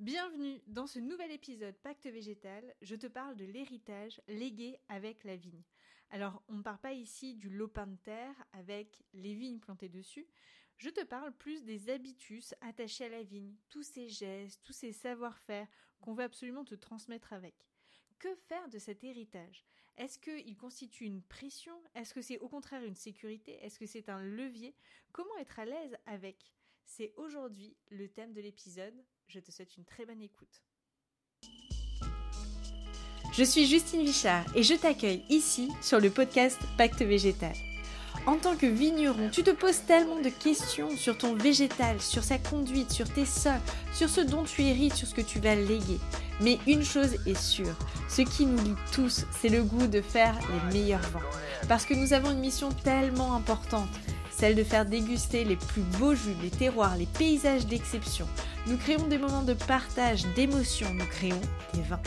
Bienvenue 0.00 0.60
dans 0.66 0.88
ce 0.88 0.98
nouvel 0.98 1.30
épisode 1.30 1.76
Pacte 1.76 2.06
végétal. 2.06 2.74
Je 2.82 2.96
te 2.96 3.06
parle 3.06 3.36
de 3.36 3.44
l'héritage 3.44 4.20
légué 4.26 4.76
avec 4.88 5.22
la 5.22 5.36
vigne. 5.36 5.62
Alors, 6.10 6.42
on 6.48 6.54
ne 6.54 6.62
parle 6.62 6.80
pas 6.80 6.92
ici 6.92 7.36
du 7.36 7.48
lopin 7.48 7.86
de 7.86 7.96
terre 7.98 8.34
avec 8.52 9.04
les 9.12 9.34
vignes 9.34 9.60
plantées 9.60 9.88
dessus. 9.88 10.26
Je 10.78 10.90
te 10.90 11.04
parle 11.04 11.32
plus 11.32 11.62
des 11.62 11.90
habitus 11.90 12.54
attachés 12.60 13.04
à 13.04 13.08
la 13.08 13.22
vigne, 13.22 13.54
tous 13.68 13.84
ces 13.84 14.08
gestes, 14.08 14.60
tous 14.64 14.72
ces 14.72 14.92
savoir-faire 14.92 15.68
qu'on 16.00 16.12
veut 16.12 16.24
absolument 16.24 16.64
te 16.64 16.74
transmettre 16.74 17.32
avec. 17.32 17.54
Que 18.18 18.34
faire 18.34 18.68
de 18.68 18.80
cet 18.80 19.04
héritage? 19.04 19.64
Est-ce 19.96 20.18
qu'il 20.18 20.56
constitue 20.56 21.04
une 21.04 21.22
pression? 21.22 21.80
Est-ce 21.94 22.14
que 22.14 22.20
c'est 22.20 22.40
au 22.40 22.48
contraire 22.48 22.82
une 22.82 22.96
sécurité? 22.96 23.64
Est-ce 23.64 23.78
que 23.78 23.86
c'est 23.86 24.08
un 24.08 24.20
levier? 24.20 24.74
Comment 25.12 25.38
être 25.38 25.60
à 25.60 25.64
l'aise 25.64 25.96
avec? 26.06 26.52
C'est 26.84 27.14
aujourd'hui 27.16 27.76
le 27.90 28.08
thème 28.08 28.32
de 28.32 28.40
l'épisode. 28.40 29.04
Je 29.28 29.40
te 29.40 29.50
souhaite 29.50 29.76
une 29.76 29.84
très 29.84 30.06
bonne 30.06 30.22
écoute. 30.22 30.62
Je 33.32 33.42
suis 33.42 33.66
Justine 33.66 34.04
Vichard 34.04 34.44
et 34.54 34.62
je 34.62 34.74
t'accueille 34.74 35.24
ici 35.28 35.68
sur 35.82 35.98
le 35.98 36.10
podcast 36.10 36.58
Pacte 36.78 37.02
Végétal. 37.02 37.54
En 38.26 38.36
tant 38.36 38.56
que 38.56 38.66
vigneron, 38.66 39.28
tu 39.30 39.42
te 39.42 39.50
poses 39.50 39.82
tellement 39.86 40.20
de 40.20 40.28
questions 40.28 40.96
sur 40.96 41.18
ton 41.18 41.34
végétal, 41.34 42.00
sur 42.00 42.22
sa 42.22 42.38
conduite, 42.38 42.92
sur 42.92 43.12
tes 43.12 43.26
sols, 43.26 43.60
sur 43.92 44.08
ce 44.08 44.20
dont 44.20 44.44
tu 44.44 44.62
hérites, 44.62 44.94
sur 44.94 45.08
ce 45.08 45.14
que 45.14 45.20
tu 45.20 45.40
vas 45.40 45.56
léguer. 45.56 45.98
Mais 46.40 46.58
une 46.66 46.84
chose 46.84 47.16
est 47.26 47.38
sûre, 47.38 47.76
ce 48.08 48.22
qui 48.22 48.46
nous 48.46 48.62
lie 48.62 48.76
tous, 48.92 49.26
c'est 49.40 49.48
le 49.48 49.64
goût 49.64 49.88
de 49.88 50.00
faire 50.00 50.38
les 50.48 50.72
meilleurs 50.72 51.00
vins. 51.10 51.20
Parce 51.68 51.84
que 51.84 51.94
nous 51.94 52.12
avons 52.12 52.30
une 52.30 52.40
mission 52.40 52.70
tellement 52.70 53.34
importante, 53.34 53.90
celle 54.30 54.54
de 54.54 54.64
faire 54.64 54.86
déguster 54.86 55.44
les 55.44 55.56
plus 55.56 55.82
beaux 55.98 56.14
jus, 56.14 56.36
les 56.42 56.50
terroirs, 56.50 56.96
les 56.96 57.06
paysages 57.06 57.66
d'exception. 57.66 58.28
Nous 58.66 58.76
créons 58.78 59.06
des 59.08 59.18
moments 59.18 59.42
de 59.42 59.52
partage, 59.52 60.24
d'émotion, 60.34 60.88
nous 60.94 61.06
créons 61.06 61.40
des 61.74 61.82
vins. 61.82 62.00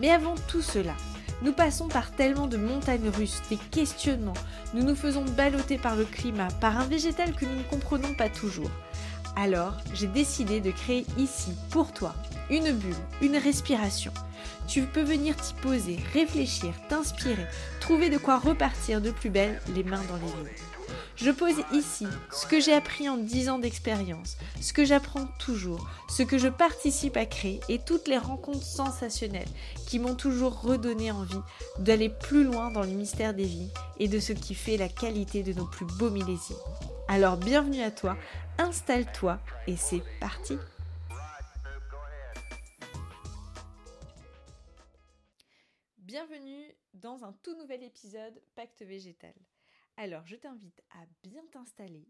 Mais 0.00 0.10
avant 0.10 0.34
tout 0.48 0.60
cela, 0.60 0.94
nous 1.42 1.52
passons 1.52 1.88
par 1.88 2.10
tellement 2.10 2.46
de 2.46 2.56
montagnes 2.56 3.08
russes, 3.08 3.42
des 3.48 3.56
questionnements, 3.56 4.34
nous 4.74 4.82
nous 4.82 4.94
faisons 4.94 5.24
balloter 5.24 5.78
par 5.78 5.96
le 5.96 6.04
climat, 6.04 6.48
par 6.60 6.78
un 6.78 6.86
végétal 6.86 7.34
que 7.34 7.46
nous 7.46 7.56
ne 7.56 7.62
comprenons 7.62 8.14
pas 8.14 8.28
toujours. 8.28 8.70
Alors, 9.36 9.78
j'ai 9.94 10.06
décidé 10.06 10.60
de 10.60 10.70
créer 10.70 11.06
ici, 11.18 11.52
pour 11.70 11.92
toi, 11.92 12.14
une 12.50 12.70
bulle, 12.72 12.94
une 13.20 13.36
respiration. 13.36 14.12
Tu 14.68 14.82
peux 14.82 15.02
venir 15.02 15.36
t'y 15.36 15.54
poser, 15.54 15.98
réfléchir, 16.12 16.72
t'inspirer, 16.88 17.46
trouver 17.80 18.10
de 18.10 18.18
quoi 18.18 18.38
repartir 18.38 19.00
de 19.00 19.10
plus 19.10 19.30
belle 19.30 19.60
les 19.74 19.82
mains 19.82 20.02
dans 20.08 20.16
les 20.16 20.22
lignes. 20.22 20.73
Je 21.16 21.30
pose 21.30 21.54
ici 21.72 22.06
ce 22.32 22.46
que 22.46 22.60
j'ai 22.60 22.72
appris 22.72 23.08
en 23.08 23.16
10 23.16 23.48
ans 23.48 23.58
d'expérience, 23.58 24.36
ce 24.60 24.72
que 24.72 24.84
j'apprends 24.84 25.26
toujours, 25.38 25.88
ce 26.08 26.22
que 26.22 26.38
je 26.38 26.48
participe 26.48 27.16
à 27.16 27.24
créer 27.24 27.60
et 27.68 27.78
toutes 27.78 28.08
les 28.08 28.18
rencontres 28.18 28.64
sensationnelles 28.64 29.48
qui 29.86 29.98
m'ont 29.98 30.16
toujours 30.16 30.60
redonné 30.60 31.10
envie 31.10 31.40
d'aller 31.78 32.08
plus 32.08 32.44
loin 32.44 32.70
dans 32.70 32.82
le 32.82 32.88
mystère 32.88 33.32
des 33.32 33.44
vies 33.44 33.70
et 33.98 34.08
de 34.08 34.18
ce 34.18 34.32
qui 34.32 34.54
fait 34.54 34.76
la 34.76 34.88
qualité 34.88 35.42
de 35.42 35.52
nos 35.52 35.66
plus 35.66 35.86
beaux 35.86 36.10
millésimes. 36.10 36.56
Alors 37.08 37.36
bienvenue 37.36 37.82
à 37.82 37.90
toi, 37.90 38.16
installe-toi 38.58 39.38
et 39.66 39.76
c'est 39.76 40.02
parti 40.20 40.58
Bienvenue 45.98 46.76
dans 46.92 47.24
un 47.24 47.32
tout 47.42 47.56
nouvel 47.56 47.82
épisode 47.82 48.40
Pacte 48.54 48.82
végétal. 48.82 49.34
Alors 49.96 50.26
je 50.26 50.36
t'invite 50.36 50.82
à 50.90 51.06
bien 51.22 51.46
t'installer. 51.52 52.08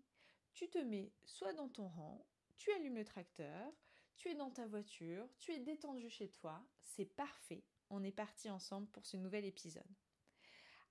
Tu 0.54 0.68
te 0.68 0.78
mets 0.78 1.12
soit 1.24 1.52
dans 1.52 1.68
ton 1.68 1.88
rang, 1.88 2.26
tu 2.56 2.72
allumes 2.72 2.96
le 2.96 3.04
tracteur, 3.04 3.72
tu 4.16 4.28
es 4.28 4.34
dans 4.34 4.50
ta 4.50 4.66
voiture, 4.66 5.28
tu 5.38 5.52
es 5.52 5.58
détendu 5.58 6.08
chez 6.08 6.28
toi, 6.30 6.64
c'est 6.80 7.04
parfait. 7.04 7.62
On 7.90 8.02
est 8.02 8.12
parti 8.12 8.48
ensemble 8.48 8.88
pour 8.88 9.04
ce 9.04 9.16
nouvel 9.16 9.44
épisode. 9.44 9.82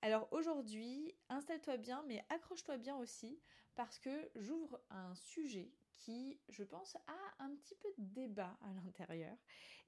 Alors 0.02 0.28
aujourd'hui, 0.32 1.16
installe-toi 1.30 1.78
bien, 1.78 2.04
mais 2.06 2.24
accroche-toi 2.28 2.76
bien 2.76 2.96
aussi, 2.96 3.40
parce 3.74 3.98
que 3.98 4.30
j'ouvre 4.36 4.80
un 4.90 5.14
sujet 5.14 5.72
qui, 5.92 6.38
je 6.48 6.62
pense, 6.62 6.96
a 7.06 7.42
un 7.44 7.56
petit 7.56 7.74
peu 7.74 7.88
de 7.98 8.04
débat 8.04 8.56
à 8.60 8.72
l'intérieur 8.74 9.36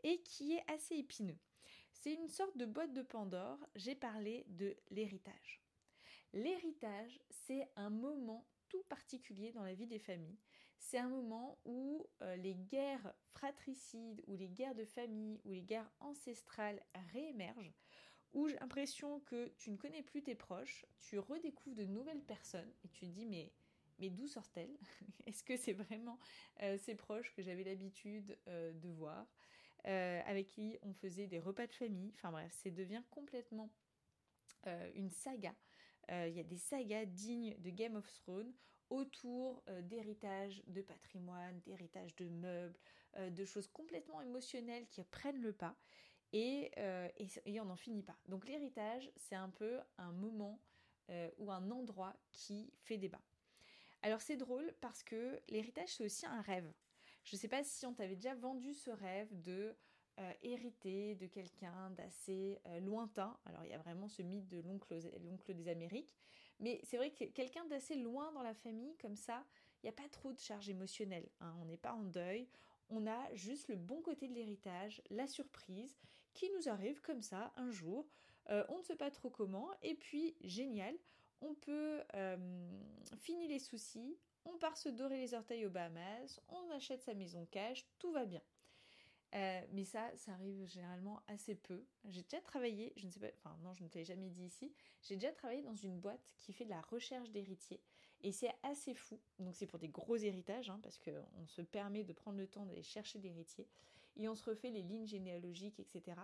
et 0.03 0.23
qui 0.23 0.55
est 0.55 0.65
assez 0.71 0.97
épineux. 0.97 1.39
C'est 1.93 2.15
une 2.15 2.29
sorte 2.29 2.57
de 2.57 2.67
boîte 2.67 2.95
de 2.95 3.03
Pandore, 3.03 3.59
j'ai 3.75 3.95
parlé 3.95 4.45
de 4.49 4.77
l'héritage. 4.91 5.66
L'héritage, 6.33 7.21
c'est 7.31 7.69
un 7.77 7.91
moment 7.91 8.47
tout 8.69 8.83
particulier 8.85 9.53
dans 9.53 9.63
la 9.63 9.75
vie 9.75 9.87
des 9.87 9.99
familles. 9.99 10.39
C'est 10.79 10.99
un 10.99 11.09
moment 11.09 11.59
où 11.65 12.07
euh, 12.23 12.37
les 12.37 12.55
guerres 12.55 13.15
fratricides 13.31 14.23
ou 14.27 14.37
les 14.37 14.49
guerres 14.49 14.75
de 14.75 14.85
famille 14.85 15.41
ou 15.45 15.53
les 15.53 15.63
guerres 15.63 15.91
ancestrales 16.01 16.83
réémergent, 17.13 17.73
où 18.33 18.49
j'ai 18.49 18.57
l'impression 18.57 19.21
que 19.21 19.49
tu 19.57 19.71
ne 19.71 19.77
connais 19.77 20.03
plus 20.03 20.23
tes 20.23 20.35
proches, 20.35 20.85
tu 20.99 21.19
redécouvres 21.19 21.77
de 21.77 21.85
nouvelles 21.85 22.23
personnes 22.23 22.71
et 22.85 22.89
tu 22.89 23.07
te 23.07 23.13
dis 23.13 23.27
mais, 23.27 23.53
mais 23.99 24.11
d'où 24.11 24.27
sortent-elles? 24.27 24.77
Est-ce 25.27 25.43
que 25.43 25.57
c'est 25.57 25.73
vraiment 25.73 26.19
euh, 26.63 26.77
ces 26.77 26.95
proches 26.95 27.33
que 27.35 27.43
j'avais 27.43 27.65
l'habitude 27.65 28.39
euh, 28.49 28.73
de 28.73 28.91
voir, 28.91 29.27
avec 29.85 30.49
qui 30.49 30.77
on 30.83 30.93
faisait 30.93 31.29
des 31.29 31.39
repas 31.39 31.69
de 31.69 31.73
famille? 31.73 32.11
Enfin 32.17 32.33
bref, 32.33 32.53
ça 32.53 32.71
devient 32.71 33.03
complètement 33.11 33.71
une 34.97 35.11
saga 35.11 35.55
il 36.09 36.35
y 36.35 36.41
a 36.41 36.45
des 36.45 36.57
sagas 36.57 37.05
dignes 37.05 37.57
de 37.59 37.71
Game 37.71 37.97
of 37.97 38.11
Thrones 38.13 38.53
autour 38.91 39.63
euh, 39.69 39.83
d'héritage 39.83 40.63
de 40.67 40.83
patrimoine, 40.83 41.61
d'héritage 41.61 42.15
de 42.17 42.29
meubles, 42.29 42.79
euh, 43.17 43.31
de 43.31 43.45
choses 43.45 43.67
complètement 43.69 44.21
émotionnelles 44.21 44.87
qui 44.87 45.03
prennent 45.05 45.41
le 45.41 45.53
pas 45.53 45.77
et, 46.33 46.73
et, 47.47 47.61
on 47.61 47.65
n'en 47.65 47.77
finit 47.77 48.03
pas. 48.03 48.17
Donc 48.27 48.47
l'héritage, 48.47 49.11
c'est 49.17 49.37
un 49.37 49.49
peu 49.49 49.79
un 49.97 50.13
moment 50.13 50.61
ou 51.39 51.53
un 51.53 51.71
endroit 51.71 52.15
qui 52.33 52.73
fait 52.83 52.99
débat. 52.99 53.23
Alors 54.03 54.21
c'est 54.21 54.37
drôle 54.37 54.75
parce 54.81 55.05
que 55.05 55.41
l'héritage, 55.49 55.89
c'est 55.95 56.05
aussi 56.05 56.27
un 56.27 56.43
rêve. 56.43 56.71
Je 57.25 57.37
ne 57.37 57.41
sais 57.41 57.49
pas 57.49 57.63
si 57.63 57.87
on 57.87 57.95
t'avait 57.95 58.17
déjà 58.17 58.35
vendu 58.35 58.75
ce 58.75 58.91
rêve 58.91 59.29
de 59.41 59.77
euh, 60.19 60.33
hérité 60.43 61.15
de 61.17 61.27
quelqu'un 61.27 61.91
d'assez 61.91 62.59
euh, 62.67 62.81
lointain. 62.81 63.37
Alors 63.45 63.65
il 63.65 63.71
y 63.71 63.75
a 63.75 63.79
vraiment 63.79 64.09
ce 64.09 64.23
mythe 64.23 64.49
de 64.49 64.61
l'oncle 64.61 65.55
des 65.55 65.69
Amériques, 65.69 66.15
mais 66.59 66.81
c'est 66.85 66.97
vrai 66.97 67.11
que 67.11 67.25
quelqu'un 67.25 67.67
d'assez 67.67 67.97
loin 67.97 68.33
dans 68.33 68.43
la 68.43 68.55
famille, 68.55 68.97
comme 68.97 69.17
ça, 69.17 69.45
il 69.83 69.87
n'y 69.87 69.91
a 69.91 69.93
pas 69.93 70.09
trop 70.09 70.33
de 70.33 70.39
charge 70.39 70.71
émotionnelle. 70.71 71.29
Hein. 71.41 71.55
On 71.61 71.67
n'est 71.67 71.77
pas 71.77 71.93
en 71.93 72.03
deuil, 72.03 72.49
on 72.89 73.07
a 73.07 73.35
juste 73.35 73.69
le 73.69 73.77
bon 73.77 74.01
côté 74.01 74.27
de 74.27 74.33
l'héritage, 74.33 75.03
la 75.11 75.27
surprise, 75.27 75.99
qui 76.33 76.51
nous 76.51 76.69
arrive 76.69 77.03
comme 77.03 77.21
ça 77.21 77.53
un 77.57 77.71
jour. 77.71 78.07
Euh, 78.49 78.65
on 78.71 78.79
ne 78.79 78.83
sait 78.83 78.97
pas 78.97 79.11
trop 79.11 79.29
comment, 79.29 79.71
et 79.83 79.95
puis 79.95 80.35
génial, 80.41 80.95
on 81.43 81.55
peut 81.55 82.01
finir 83.19 83.51
les 83.51 83.59
soucis, 83.59 84.17
on 84.47 84.57
part 84.57 84.79
se 84.79 84.89
dorer 84.89 85.19
les 85.19 85.35
orteils 85.35 85.67
aux 85.67 85.71
Bahamas, 85.71 86.41
on 86.49 86.71
achète 86.71 87.03
sa 87.03 87.13
maison 87.13 87.47
cash, 87.51 87.87
tout 87.99 88.13
va 88.13 88.25
bien. 88.25 88.41
Euh, 89.35 89.61
mais 89.73 89.85
ça, 89.85 90.11
ça 90.17 90.33
arrive 90.33 90.67
généralement 90.67 91.21
assez 91.27 91.55
peu. 91.55 91.85
J'ai 92.05 92.23
déjà 92.23 92.41
travaillé, 92.41 92.93
je 92.97 93.07
ne 93.07 93.11
sais 93.11 93.21
pas, 93.21 93.27
enfin 93.37 93.57
non, 93.63 93.75
je 93.75 93.83
ne 93.83 93.89
te 93.89 93.99
l'ai 93.99 94.05
jamais 94.05 94.29
dit 94.29 94.45
ici, 94.45 94.73
j'ai 95.03 95.17
déjà 95.17 95.33
travaillé 95.33 95.63
dans 95.63 95.75
une 95.75 95.99
boîte 95.99 96.31
qui 96.37 96.53
fait 96.53 96.65
de 96.65 96.71
la 96.71 96.81
recherche 96.81 97.31
d'héritiers. 97.31 97.81
Et 98.23 98.33
c'est 98.33 98.55
assez 98.63 98.95
fou. 98.95 99.21
Donc 99.39 99.55
c'est 99.57 99.67
pour 99.67 99.79
des 99.79 99.89
gros 99.89 100.17
héritages, 100.17 100.71
hein, 100.71 100.81
parce 100.83 100.99
qu'on 100.99 101.47
se 101.47 101.63
permet 101.63 102.05
de 102.05 102.13
prendre 102.13 102.39
le 102.39 102.47
temps 102.47 102.65
d'aller 102.65 102.83
chercher 102.83 103.19
l'héritier. 103.19 103.69
Et 104.17 104.29
on 104.29 104.35
se 104.35 104.49
refait 104.49 104.71
les 104.71 104.83
lignes 104.83 105.07
généalogiques, 105.07 105.79
etc. 105.79 106.17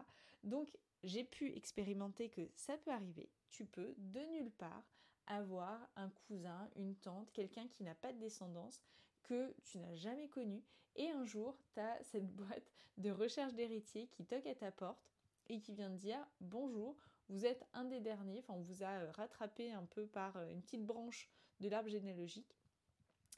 Donc 0.43 0.79
j'ai 1.03 1.25
pu 1.25 1.55
expérimenter 1.55 2.31
que 2.31 2.49
ça 2.55 2.79
peut 2.79 2.91
arriver. 2.91 3.29
Tu 3.51 3.67
peux, 3.67 3.95
de 3.99 4.21
nulle 4.33 4.53
part, 4.53 4.85
avoir 5.27 5.89
un 5.97 6.09
cousin, 6.11 6.69
une 6.77 6.97
tante, 6.97 7.31
quelqu'un 7.33 7.67
qui 7.69 7.83
n'a 7.83 7.95
pas 7.95 8.13
de 8.13 8.19
descendance, 8.19 8.81
que 9.23 9.55
tu 9.65 9.79
n'as 9.79 9.95
jamais 9.95 10.29
connu 10.29 10.63
et 10.97 11.11
un 11.11 11.25
jour 11.25 11.57
tu 11.73 11.81
as 11.81 12.03
cette 12.03 12.27
boîte 12.37 12.71
de 12.99 13.11
recherche 13.11 13.55
d'héritiers 13.55 14.09
qui 14.09 14.25
toque 14.25 14.47
à 14.47 14.55
ta 14.55 14.71
porte 14.71 15.11
et 15.49 15.61
qui 15.61 15.73
vient 15.73 15.91
te 15.91 15.97
dire 15.97 16.25
bonjour, 16.41 16.97
vous 17.29 17.47
êtes 17.47 17.65
un 17.73 17.85
des 17.85 18.01
derniers, 18.01 18.41
enfin 18.41 18.55
on 18.55 18.63
vous 18.63 18.83
a 18.83 18.91
euh, 18.91 19.11
rattrapé 19.13 19.73
un 19.73 19.85
peu 19.85 20.07
par 20.07 20.37
euh, 20.37 20.49
une 20.49 20.63
petite 20.63 20.85
branche 20.85 21.29
de 21.61 21.69
l'arbre 21.69 21.89
généalogique 21.89 22.57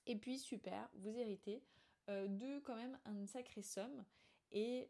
et 0.06 0.16
puis 0.16 0.38
super, 0.38 0.88
vous 0.94 1.16
héritez 1.16 1.62
euh, 2.10 2.26
de 2.28 2.58
quand 2.60 2.76
même 2.76 2.98
une 3.06 3.26
sacrée 3.26 3.62
somme 3.62 4.04
et, 4.52 4.88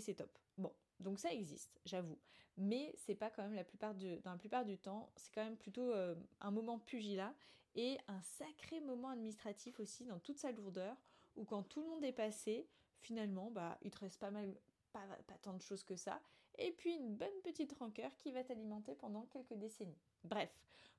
c'est 0.00 0.14
top. 0.14 0.36
Bon, 0.58 0.72
donc 0.98 1.20
ça 1.20 1.32
existe, 1.32 1.80
j'avoue. 1.84 2.18
Mais 2.56 2.92
c'est 2.96 3.14
pas 3.14 3.30
quand 3.30 3.44
même 3.44 3.54
la 3.54 3.62
plupart 3.62 3.94
dans 3.94 4.32
la 4.32 4.36
plupart 4.36 4.64
du 4.64 4.78
temps, 4.78 5.12
c'est 5.14 5.32
quand 5.32 5.44
même 5.44 5.56
plutôt 5.56 5.92
un 5.92 6.50
moment 6.50 6.80
pugilat 6.80 7.32
et 7.76 7.98
un 8.08 8.20
sacré 8.22 8.80
moment 8.80 9.10
administratif 9.10 9.78
aussi 9.80 10.04
dans 10.04 10.18
toute 10.18 10.38
sa 10.38 10.50
lourdeur 10.50 10.96
où 11.36 11.44
quand 11.44 11.62
tout 11.62 11.82
le 11.82 11.88
monde 11.88 12.04
est 12.04 12.12
passé, 12.12 12.66
finalement, 13.00 13.50
bah, 13.50 13.78
il 13.82 13.90
te 13.90 13.98
reste 13.98 14.18
pas 14.18 14.30
mal, 14.30 14.56
pas, 14.92 15.06
tant 15.42 15.54
de 15.54 15.62
choses 15.62 15.84
que 15.84 15.96
ça, 15.96 16.20
et 16.58 16.72
puis 16.72 16.94
une 16.94 17.14
bonne 17.14 17.40
petite 17.44 17.74
rancœur 17.74 18.16
qui 18.16 18.32
va 18.32 18.42
t'alimenter 18.42 18.94
pendant 18.94 19.26
quelques 19.26 19.54
décennies. 19.54 20.00
Bref, 20.24 20.50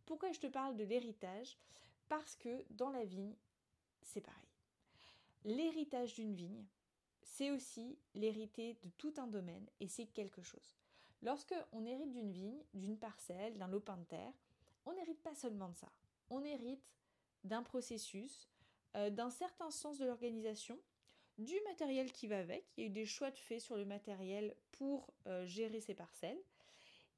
pourquoi 0.06 0.32
je 0.32 0.40
te 0.40 0.48
parle 0.48 0.78
de 0.78 0.84
l'héritage? 0.84 1.58
Parce 2.08 2.36
que 2.36 2.64
dans 2.70 2.92
la 2.92 3.04
vigne, 3.04 3.36
c'est 4.02 4.22
pareil. 4.22 4.38
L'héritage 5.44 6.14
d'une 6.14 6.34
vigne, 6.34 6.66
c'est 7.24 7.52
aussi 7.52 7.98
l'hériter 8.14 8.76
de 8.84 8.90
tout 8.98 9.14
un 9.18 9.28
domaine 9.28 9.68
et 9.80 9.88
c'est 9.88 10.06
quelque 10.06 10.42
chose. 10.42 10.76
Lorsque 11.24 11.56
on 11.72 11.86
hérite 11.86 12.12
d'une 12.12 12.32
vigne, 12.32 12.64
d'une 12.74 12.98
parcelle, 12.98 13.58
d'un 13.58 13.68
lopin 13.68 13.98
de 13.98 14.06
terre, 14.06 14.34
on 14.86 14.94
n'hérite 14.94 15.22
pas 15.22 15.34
seulement 15.34 15.70
de 15.70 15.76
ça. 15.76 15.92
On 16.30 16.44
hérite 16.44 16.84
d'un 17.44 17.64
processus, 17.64 18.50
euh, 18.96 19.10
d'un 19.10 19.30
certain 19.30 19.72
sens 19.72 19.98
de 19.98 20.06
l'organisation, 20.06 20.80
du 21.38 21.56
matériel 21.66 22.12
qui 22.12 22.28
va 22.28 22.40
avec. 22.40 22.66
Il 22.76 22.82
y 22.82 22.84
a 22.84 22.88
eu 22.88 22.92
des 22.92 23.06
choix 23.06 23.32
de 23.32 23.38
fait 23.38 23.60
sur 23.60 23.78
le 23.78 23.86
matériel 23.86 24.56
pour 24.72 25.14
euh, 25.28 25.46
gérer 25.46 25.82
ces 25.82 25.94
parcelles. 25.94 26.42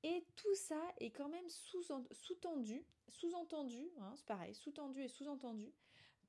Et 0.04 0.26
tout 0.36 0.56
ça 0.56 0.82
est 1.00 1.12
quand 1.12 1.30
même 1.30 1.50
sous-tendu, 1.50 2.86
sous-entendu, 3.10 3.90
hein, 4.00 4.14
c'est 4.16 4.26
pareil, 4.26 4.54
sous-tendu 4.54 5.02
et 5.02 5.10
sous-entendu 5.10 5.74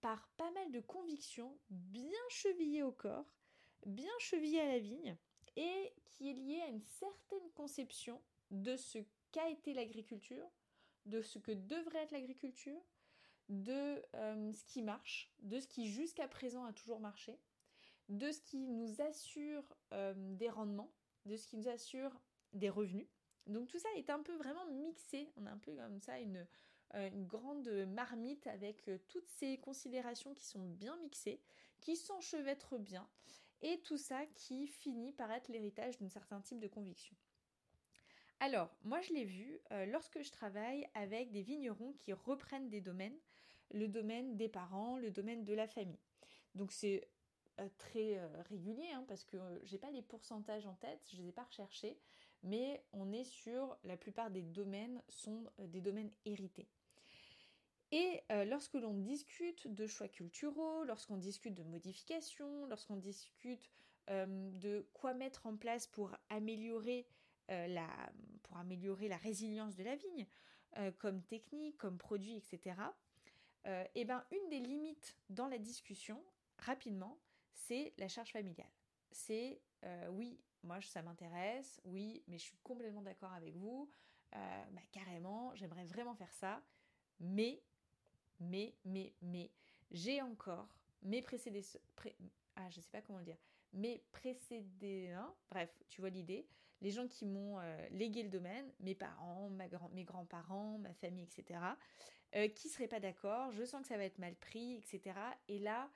par 0.00 0.28
pas 0.36 0.50
mal 0.52 0.70
de 0.72 0.80
convictions 0.80 1.56
bien 1.68 2.18
chevillées 2.30 2.82
au 2.82 2.92
corps, 2.92 3.32
bien 3.86 4.12
chevillées 4.18 4.60
à 4.60 4.68
la 4.68 4.78
vigne, 4.78 5.16
et 5.56 5.92
qui 6.06 6.30
est 6.30 6.34
liée 6.34 6.62
à 6.62 6.68
une 6.68 6.82
certaine 6.82 7.50
conception 7.54 8.20
de 8.50 8.76
ce 8.76 8.98
qu'a 9.32 9.48
été 9.50 9.74
l'agriculture, 9.74 10.50
de 11.06 11.22
ce 11.22 11.38
que 11.38 11.52
devrait 11.52 12.04
être 12.04 12.12
l'agriculture, 12.12 12.80
de 13.48 14.02
euh, 14.14 14.52
ce 14.52 14.64
qui 14.64 14.80
marche, 14.82 15.32
de 15.40 15.58
ce 15.58 15.66
qui 15.66 15.90
jusqu'à 15.90 16.28
présent 16.28 16.64
a 16.64 16.72
toujours 16.72 17.00
marché, 17.00 17.38
de 18.08 18.30
ce 18.30 18.40
qui 18.40 18.68
nous 18.68 19.00
assure 19.00 19.64
euh, 19.92 20.14
des 20.16 20.48
rendements, 20.48 20.92
de 21.26 21.36
ce 21.36 21.46
qui 21.48 21.56
nous 21.56 21.68
assure 21.68 22.20
des 22.52 22.70
revenus. 22.70 23.08
Donc 23.46 23.68
tout 23.68 23.78
ça 23.78 23.88
est 23.96 24.10
un 24.10 24.22
peu 24.22 24.34
vraiment 24.36 24.66
mixé, 24.66 25.32
on 25.36 25.46
a 25.46 25.50
un 25.50 25.58
peu 25.58 25.74
comme 25.74 26.00
ça 26.00 26.20
une, 26.20 26.46
euh, 26.94 27.08
une 27.08 27.26
grande 27.26 27.68
marmite 27.88 28.46
avec 28.46 28.88
toutes 29.08 29.28
ces 29.28 29.58
considérations 29.58 30.32
qui 30.34 30.44
sont 30.44 30.68
bien 30.70 30.96
mixées, 30.98 31.40
qui 31.80 31.96
s'enchevêtrent 31.96 32.78
bien 32.78 33.08
et 33.62 33.80
tout 33.80 33.98
ça 33.98 34.24
qui 34.34 34.66
finit 34.66 35.12
par 35.12 35.30
être 35.30 35.48
l'héritage 35.48 35.98
d'un 35.98 36.08
certain 36.08 36.40
type 36.40 36.60
de 36.60 36.68
conviction. 36.68 37.16
Alors, 38.42 38.70
moi 38.84 39.02
je 39.02 39.12
l'ai 39.12 39.26
vu 39.26 39.60
euh, 39.70 39.84
lorsque 39.84 40.22
je 40.22 40.30
travaille 40.30 40.88
avec 40.94 41.30
des 41.30 41.42
vignerons 41.42 41.92
qui 41.92 42.14
reprennent 42.14 42.70
des 42.70 42.80
domaines, 42.80 43.18
le 43.70 43.86
domaine 43.86 44.38
des 44.38 44.48
parents, 44.48 44.96
le 44.96 45.10
domaine 45.10 45.44
de 45.44 45.52
la 45.52 45.68
famille. 45.68 46.00
Donc 46.54 46.72
c'est 46.72 47.06
euh, 47.60 47.68
très 47.76 48.16
euh, 48.16 48.42
régulier 48.48 48.88
hein, 48.94 49.04
parce 49.06 49.24
que 49.24 49.36
j'ai 49.64 49.76
pas 49.76 49.90
les 49.90 50.00
pourcentages 50.00 50.66
en 50.66 50.72
tête, 50.72 51.00
je 51.12 51.18
les 51.18 51.28
ai 51.28 51.32
pas 51.32 51.42
recherchés, 51.42 51.98
mais 52.42 52.82
on 52.94 53.12
est 53.12 53.24
sur 53.24 53.76
la 53.84 53.98
plupart 53.98 54.30
des 54.30 54.42
domaines 54.42 55.02
sont 55.08 55.44
des 55.58 55.82
domaines 55.82 56.10
hérités. 56.24 56.66
Et 57.92 58.22
lorsque 58.46 58.74
l'on 58.74 58.94
discute 58.94 59.66
de 59.66 59.88
choix 59.88 60.06
culturaux, 60.06 60.84
lorsqu'on 60.84 61.16
discute 61.16 61.54
de 61.54 61.64
modifications, 61.64 62.64
lorsqu'on 62.66 62.94
discute 62.94 63.68
de 64.06 64.86
quoi 64.94 65.12
mettre 65.12 65.46
en 65.46 65.56
place 65.56 65.88
pour 65.88 66.16
améliorer, 66.28 67.04
la, 67.48 67.88
pour 68.50 68.58
améliorer 68.58 69.06
la 69.06 69.16
résilience 69.16 69.76
de 69.76 69.84
la 69.84 69.94
vigne, 69.94 70.26
comme 70.98 71.22
technique, 71.22 71.78
comme 71.78 71.98
produit, 71.98 72.36
etc., 72.36 72.76
et 73.66 73.86
eh 73.94 74.04
ben, 74.04 74.24
une 74.32 74.48
des 74.48 74.58
limites 74.58 75.16
dans 75.28 75.46
la 75.46 75.58
discussion, 75.58 76.24
rapidement, 76.58 77.18
c'est 77.52 77.92
la 77.98 78.08
charge 78.08 78.32
familiale. 78.32 78.70
C'est 79.12 79.60
oui, 80.08 80.40
moi 80.64 80.80
ça 80.80 81.02
m'intéresse, 81.02 81.80
oui, 81.84 82.24
mais 82.26 82.38
je 82.38 82.44
suis 82.44 82.56
complètement 82.64 83.02
d'accord 83.02 83.32
avec 83.32 83.54
vous, 83.56 83.88
bah, 84.32 84.82
carrément, 84.90 85.54
j'aimerais 85.54 85.84
vraiment 85.84 86.14
faire 86.14 86.32
ça, 86.32 86.62
mais 87.20 87.62
mais, 88.40 88.74
mais, 88.84 89.12
mais, 89.22 89.50
j'ai 89.90 90.22
encore 90.22 90.68
mes 91.02 91.22
précédés... 91.22 91.64
ah, 92.56 92.68
je 92.70 92.80
sais 92.80 92.90
pas 92.90 93.02
comment 93.02 93.18
le 93.18 93.24
dire. 93.24 93.38
Mes 93.72 94.02
précédés... 94.12 95.16
bref, 95.50 95.70
tu 95.88 96.00
vois 96.00 96.10
l'idée. 96.10 96.46
Les 96.80 96.90
gens 96.90 97.06
qui 97.06 97.26
m'ont 97.26 97.58
euh, 97.58 97.88
légué 97.90 98.22
le 98.22 98.30
domaine, 98.30 98.72
mes 98.80 98.94
parents, 98.94 99.50
mes 99.92 100.04
grands-parents, 100.04 100.78
ma 100.78 100.94
famille, 100.94 101.24
etc., 101.24 101.60
euh, 102.36 102.48
qui 102.48 102.68
seraient 102.68 102.88
pas 102.88 103.00
d'accord, 103.00 103.52
je 103.52 103.64
sens 103.64 103.82
que 103.82 103.88
ça 103.88 103.96
va 103.96 104.04
être 104.04 104.18
mal 104.18 104.34
pris, 104.36 104.76
etc. 104.76 105.18
Et 105.48 105.58
là, 105.58 105.90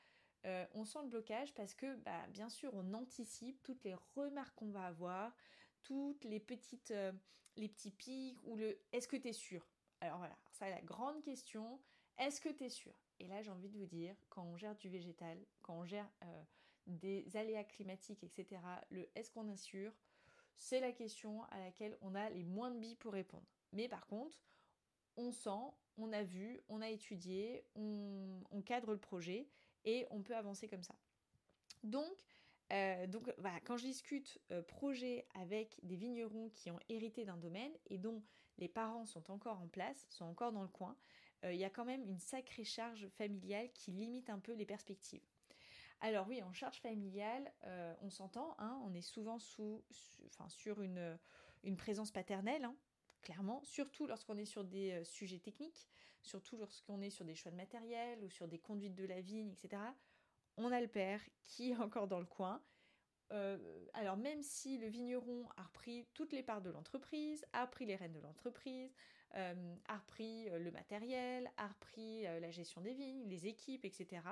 euh, 0.47 0.67
on 0.75 0.85
sent 0.85 0.99
le 1.03 1.09
blocage 1.09 1.55
parce 1.55 1.75
que, 1.75 1.97
bah, 1.97 2.27
bien 2.29 2.49
sûr, 2.49 2.71
on 2.75 2.93
anticipe 2.93 3.63
toutes 3.63 3.83
les 3.85 3.95
remarques 4.15 4.55
qu'on 4.57 4.71
va 4.71 4.87
avoir, 4.87 5.35
toutes 5.83 6.25
les 6.25 6.41
petites, 6.41 6.93
les 7.57 7.69
petits 7.69 7.91
pics 7.91 8.39
ou 8.45 8.57
le 8.57 8.79
est-ce 8.93 9.07
que 9.07 9.17
tu 9.17 9.29
es 9.29 9.33
sûr? 9.33 9.67
Alors 10.01 10.19
voilà, 10.19 10.37
ça 10.51 10.69
la 10.69 10.81
grande 10.83 11.23
question. 11.23 11.81
Est-ce 12.19 12.41
que 12.41 12.49
tu 12.49 12.65
es 12.65 12.69
sûr? 12.69 12.95
Et 13.21 13.27
là, 13.27 13.43
j'ai 13.43 13.51
envie 13.51 13.69
de 13.69 13.79
vous 13.79 13.87
dire, 13.87 14.17
quand 14.29 14.45
on 14.45 14.57
gère 14.57 14.75
du 14.77 14.89
végétal, 14.89 15.39
quand 15.63 15.75
on 15.75 15.85
gère 15.85 16.09
des 16.87 17.37
aléas 17.37 17.65
climatiques, 17.65 18.25
etc., 18.25 18.61
le 18.91 19.09
est-ce 19.15 19.31
qu'on 19.31 19.49
est 19.49 19.57
C'est 20.57 20.81
la 20.81 20.93
question 20.93 21.43
à 21.51 21.59
laquelle 21.59 21.97
on 22.01 22.15
a 22.15 22.31
les 22.31 22.45
moins 22.45 22.71
de 22.71 22.79
billes 22.79 22.97
pour 22.97 23.13
répondre. 23.13 23.47
Mais 23.73 23.89
par 23.89 24.07
contre, 24.07 24.39
on 25.17 25.31
sent, 25.33 25.73
on 25.97 26.13
a 26.13 26.23
vu, 26.23 26.61
on 26.69 26.81
a 26.81 26.89
étudié, 26.89 27.65
on, 27.75 28.63
cadre 28.65 28.93
le 28.93 28.99
projet 28.99 29.47
et 29.85 30.07
on 30.11 30.23
peut 30.23 30.35
avancer 30.35 30.69
comme 30.69 30.83
ça. 30.83 30.95
Donc, 31.83 32.25
euh, 32.73 33.07
voilà, 33.39 33.61
quand 33.61 33.77
je 33.77 33.85
discute 33.85 34.41
euh, 34.51 34.63
projet 34.63 35.27
avec 35.35 35.79
des 35.83 35.97
vignerons 35.97 36.51
qui 36.55 36.71
ont 36.71 36.81
hérité 36.89 37.25
d'un 37.25 37.37
domaine 37.37 37.73
et 37.87 37.99
dont 37.99 38.23
les 38.57 38.69
parents 38.69 39.05
sont 39.05 39.31
encore 39.31 39.61
en 39.61 39.69
place, 39.69 40.07
sont 40.09 40.25
encore 40.25 40.53
dans 40.53 40.63
le 40.63 40.69
coin, 40.69 40.97
euh, 41.45 41.53
il 41.53 41.61
y 41.61 41.65
a 41.65 41.71
quand 41.71 41.85
même 41.85 42.05
une 42.05 42.19
sacrée 42.19 42.65
charge 42.65 43.07
familiale 43.09 43.71
qui 43.73 43.91
limite 43.91 44.31
un 44.31 44.39
peu 44.39 44.53
les 44.53 44.65
perspectives. 44.65 45.27
Alors 46.01 46.27
oui, 46.29 46.43
en 46.43 46.53
charge 46.53 46.81
familiale, 46.81 47.53
euh, 47.65 47.95
on 48.03 48.11
s'entend, 48.11 48.55
hein, 48.59 48.81
on 48.85 48.93
est 48.95 49.01
souvent 49.01 49.39
sous, 49.39 49.83
sur 50.49 50.83
une, 50.83 51.19
présence 51.79 52.11
paternelle, 52.11 52.65
hein, 52.65 52.77
clairement, 53.23 53.63
surtout 53.65 54.07
lorsqu'on 54.07 54.37
est 54.37 54.45
sur 54.45 54.65
des 54.65 54.93
euh, 54.93 55.05
sujets 55.05 55.39
techniques, 55.39 55.89
surtout 56.23 56.57
lorsqu'on 56.59 57.01
est 57.01 57.11
sur 57.11 57.25
des 57.25 57.35
choix 57.35 57.51
de 57.51 57.57
matériel 57.57 58.23
ou 58.23 58.29
sur 58.29 58.49
des 58.49 58.59
conduites 58.59 58.95
de 58.95 59.07
la 59.07 59.21
vigne, 59.21 59.51
etc. 59.51 59.83
On 60.57 60.73
a 60.73 60.81
le 60.81 60.89
père 60.89 61.21
qui 61.43 61.71
est 61.71 61.77
encore 61.77 62.07
dans 62.07 62.21
le 62.21 62.27
coin. 62.27 62.63
alors 63.95 64.17
même 64.17 64.43
si 64.43 64.79
le 64.79 64.87
vigneron 64.87 65.49
a 65.57 65.63
repris 65.63 66.07
toutes 66.15 66.33
les 66.33 66.43
parts 66.43 66.63
de 66.63 66.71
l'entreprise, 66.71 67.45
a 67.53 67.67
pris 67.67 67.87
les 67.87 67.97
rênes 67.97 68.13
de 68.13 68.21
l'entreprise, 68.21 68.95
euh, 69.37 69.75
a 69.89 69.97
repris 69.97 70.49
euh, 70.49 70.59
le 70.59 70.71
matériel, 70.71 71.51
a 71.57 71.67
repris 71.67 72.25
euh, 72.27 72.39
la 72.39 72.53
gestion 72.53 72.81
des 72.81 72.95
vignes, 72.95 73.29
les 73.29 73.49
équipes, 73.49 73.85
etc. 73.85 74.23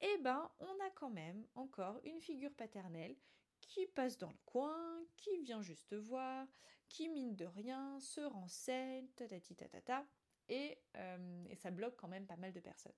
Eh 0.00 0.18
ben, 0.18 0.50
on 0.58 0.84
a 0.84 0.90
quand 0.94 1.10
même 1.10 1.46
encore 1.54 2.00
une 2.04 2.20
figure 2.20 2.52
paternelle 2.52 3.16
qui 3.60 3.86
passe 3.86 4.18
dans 4.18 4.30
le 4.30 4.38
coin, 4.44 5.02
qui 5.16 5.38
vient 5.38 5.62
juste 5.62 5.94
voir, 5.94 6.46
qui 6.88 7.08
mine 7.08 7.34
de 7.34 7.46
rien, 7.46 7.98
se 8.00 8.20
renseigne, 8.20 9.06
tatati 9.16 9.54
tatata, 9.56 10.04
et, 10.48 10.78
et 11.48 11.56
ça 11.56 11.70
bloque 11.70 11.96
quand 11.96 12.08
même 12.08 12.26
pas 12.26 12.36
mal 12.36 12.52
de 12.52 12.60
personnes. 12.60 12.92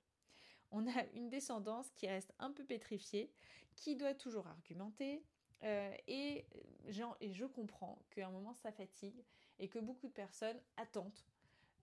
On 0.73 0.88
a 0.88 1.05
une 1.15 1.29
descendance 1.29 1.88
qui 1.93 2.09
reste 2.09 2.33
un 2.41 2.50
peu 2.50 2.65
pétrifiée, 2.65 3.33
qui 3.76 3.95
doit 3.95 4.15
toujours 4.15 4.49
argumenter, 4.49 5.25
et, 5.62 6.45
et, 6.87 7.33
je 7.33 7.45
comprends 7.45 7.99
qu'à 8.11 8.26
un 8.26 8.31
moment 8.31 8.55
ça 8.55 8.73
fatigue 8.73 9.25
et 9.59 9.69
que 9.69 9.79
beaucoup 9.79 10.09
de 10.09 10.12
personnes 10.12 10.61
attendent, 10.76 11.19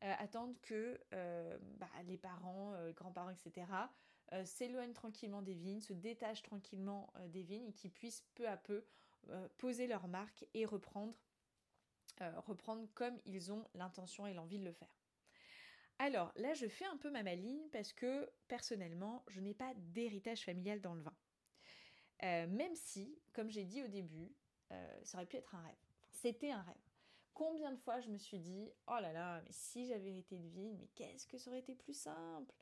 euh, 0.04 0.14
attendent 0.20 0.60
que 0.62 1.00
euh, 1.14 1.58
bah, 1.78 1.90
les 2.06 2.18
parents, 2.18 2.74
euh, 2.74 2.92
grands-parents, 2.92 3.32
etc., 3.32 3.66
s'éloignent 4.46 4.94
tranquillement 4.94 5.42
des 5.42 5.54
vignes, 5.54 5.82
se 5.82 5.94
détachent 5.94 6.44
tranquillement 6.44 7.14
des 7.28 7.44
vignes 7.44 7.68
et 7.68 7.74
qu'ils 7.74 7.92
puissent 7.92 8.24
peu 8.36 8.48
à 8.48 8.58
peu 8.58 8.86
poser 9.58 9.88
leur 9.88 10.08
marque 10.08 10.46
et 10.54 10.66
reprendre, 10.66 11.14
comme 12.94 13.20
ils 13.26 13.52
ont 13.52 13.68
l'intention 13.74 14.28
et 14.28 14.34
l'envie 14.34 14.60
de 14.60 14.66
le 14.66 14.74
faire. 14.74 14.96
Alors 16.00 16.32
là, 16.36 16.54
je 16.54 16.68
fais 16.68 16.86
un 16.86 16.98
peu 16.98 17.10
ma 17.12 17.24
maligne 17.24 17.70
parce 17.72 17.94
que 17.94 18.30
personnellement, 18.48 19.24
je 19.28 19.40
n'ai 19.40 19.54
pas 19.54 19.74
d'héritage 19.76 20.44
familial 20.44 20.82
dans 20.82 20.96
le 20.96 21.02
vin. 21.02 21.16
même 22.24 22.76
si, 22.76 23.18
comme 23.34 23.50
j'ai 23.50 23.66
dit 23.66 23.84
au 23.84 23.88
début, 23.88 24.32
ça 25.04 25.18
aurait 25.18 25.26
pu 25.26 25.38
être 25.38 25.54
un 25.56 25.62
rêve. 25.62 25.76
C'était 26.12 26.52
un 26.52 26.62
rêve. 26.62 26.76
Combien 27.34 27.72
de 27.72 27.78
fois 27.78 28.00
je 28.00 28.10
me 28.10 28.18
suis 28.18 28.40
dit, 28.40 28.72
oh 28.88 29.00
là 29.02 29.12
là, 29.12 29.42
mais 29.42 29.52
si 29.52 29.88
j'avais 29.88 30.10
hérité 30.10 30.38
de 30.38 30.48
vie, 30.48 30.74
mais 30.74 30.88
qu'est-ce 30.96 31.28
que 31.28 31.38
ça 31.38 31.50
aurait 31.50 31.60
été 31.60 31.76
plus 31.76 31.96
simple? 31.96 32.54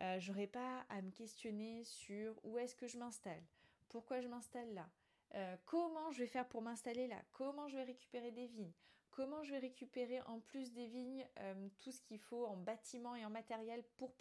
Euh, 0.00 0.18
J'aurais 0.20 0.46
pas 0.46 0.84
à 0.88 1.02
me 1.02 1.10
questionner 1.10 1.84
sur 1.84 2.34
où 2.44 2.58
est-ce 2.58 2.74
que 2.74 2.86
je 2.86 2.98
m'installe, 2.98 3.42
pourquoi 3.88 4.20
je 4.20 4.28
m'installe 4.28 4.72
là, 4.74 4.88
euh, 5.34 5.56
comment 5.64 6.10
je 6.10 6.18
vais 6.20 6.26
faire 6.26 6.48
pour 6.48 6.62
m'installer 6.62 7.06
là, 7.06 7.20
comment 7.32 7.68
je 7.68 7.76
vais 7.76 7.84
récupérer 7.84 8.30
des 8.30 8.46
vignes, 8.46 8.72
comment 9.10 9.42
je 9.42 9.52
vais 9.52 9.58
récupérer 9.58 10.20
en 10.22 10.40
plus 10.40 10.72
des 10.72 10.86
vignes 10.86 11.26
euh, 11.38 11.68
tout 11.80 11.92
ce 11.92 12.00
qu'il 12.02 12.18
faut 12.18 12.46
en 12.46 12.56
bâtiment 12.56 13.14
et 13.14 13.24
en 13.24 13.30
matériel 13.30 13.82
pour, 13.96 14.16